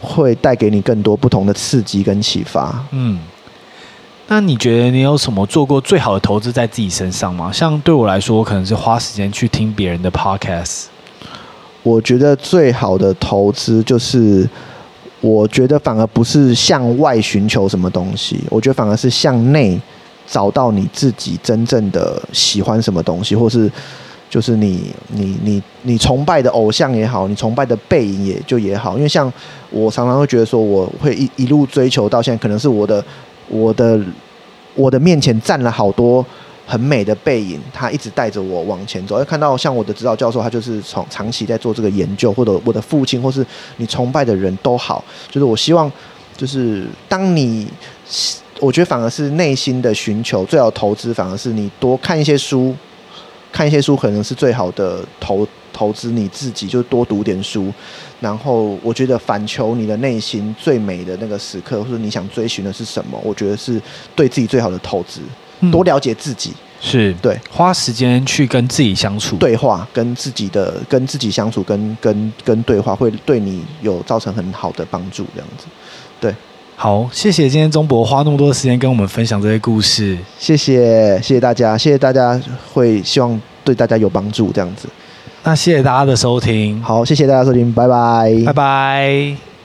[0.03, 2.85] 会带给你更多不同的刺激跟启发。
[2.91, 3.19] 嗯，
[4.29, 7.51] 那你觉得你有什么做过最好的投资在自己身上吗？
[7.53, 10.87] 像对我来说，我可能是花时间去听别人的 podcast。
[11.83, 14.49] 我觉得最好的投资就是，
[15.20, 19.81] 我觉得反而不是向外寻求什么东西，我觉得反而是向内。
[20.29, 23.70] 找到你自己真正的喜欢什么东西，或是
[24.29, 29.33] 就是你你你你崇拜的偶像也好，你崇拜的背影也就也好，因为像
[29.70, 33.01] 我常常会觉得说，我会一一路追求到现在，可能是我的
[33.49, 34.01] 我的
[34.75, 36.25] 我的面前站了好多
[36.67, 39.23] 很美的背影，他一直带着我往前走。
[39.25, 43.45] 看到像我的指导教授，他就是从长期在做这个研究，或者我的父亲，或是
[43.77, 45.91] 你崇拜的人都好，就是我希望，
[46.37, 47.67] 就是当你。
[48.59, 52.75] 我觉得反而是内心的寻求最好投资，反而是你多看一些书，
[53.53, 57.71] 看一些书可能是最好的投投资你自己，就多读点书。
[58.21, 63.81] 然后我觉得反求你的内心最美的那个时刻，或者你想追寻的是什么，我觉得是
[64.14, 65.21] 对自己最好的投资。
[65.73, 67.14] 多了解自己，是。
[67.23, 75.64] 对，花时间去跟自己相处，对话，跟自己的跟自己相处，跟跟跟对话，会对你有造成很好的帮助，这样子，
[76.21, 76.35] 对。
[76.79, 82.39] 好，谢谢今天钟博花那么多的时间跟我们分享这些故事，谢谢，谢谢大家，谢谢大家，
[82.75, 84.87] 会希望对大家有帮助这样子。
[85.47, 89.56] 那谢谢大家的收听，好，谢谢大家收听，拜拜，拜拜。